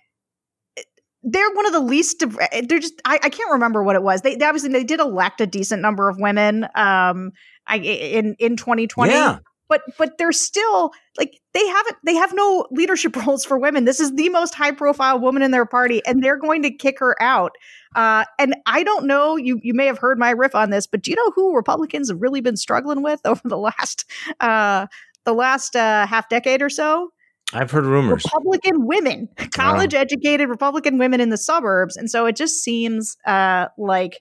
[1.23, 2.23] they're one of the least
[2.69, 4.21] they're just I, I can't remember what it was.
[4.21, 7.33] They, they, obviously they did elect a decent number of women um
[7.67, 9.11] I in in 2020.
[9.11, 13.85] Yeah but but they're still like they haven't they have no leadership roles for women
[13.85, 16.99] this is the most high profile woman in their party and they're going to kick
[16.99, 17.53] her out
[17.95, 21.03] uh, and i don't know you you may have heard my riff on this but
[21.03, 24.05] do you know who republicans have really been struggling with over the last
[24.41, 24.87] uh,
[25.25, 27.11] the last uh, half decade or so
[27.53, 28.25] I've heard rumors.
[28.25, 31.97] Republican women, college educated Republican women in the suburbs.
[31.97, 34.21] And so it just seems uh, like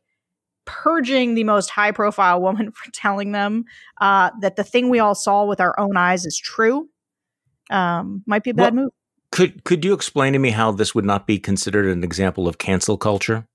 [0.66, 3.66] purging the most high profile woman for telling them
[4.02, 6.90] uh, that the thing we all saw with our own eyes is true
[7.70, 8.92] um, might be a bad well, move.
[9.32, 12.60] Could could you explain to me how this would not be considered an example of
[12.60, 13.48] cancel culture?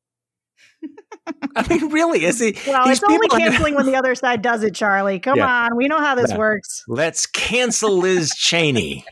[1.56, 2.66] I mean, really, is it?
[2.66, 5.18] Well, it's only canceling when the other side does it, Charlie.
[5.18, 5.64] Come yeah.
[5.64, 6.38] on, we know how this yeah.
[6.38, 6.84] works.
[6.88, 9.04] Let's cancel Liz Cheney.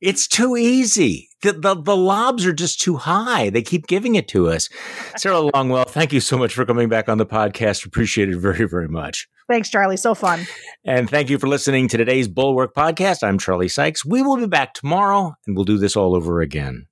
[0.00, 1.28] It's too easy.
[1.42, 3.50] The, the, the lobs are just too high.
[3.50, 4.68] They keep giving it to us.
[5.16, 7.86] Sarah Longwell, thank you so much for coming back on the podcast.
[7.86, 9.28] Appreciate it very, very much.
[9.48, 9.96] Thanks, Charlie.
[9.96, 10.46] So fun.
[10.84, 13.22] And thank you for listening to today's Bulwark podcast.
[13.22, 14.04] I'm Charlie Sykes.
[14.04, 16.86] We will be back tomorrow and we'll do this all over again.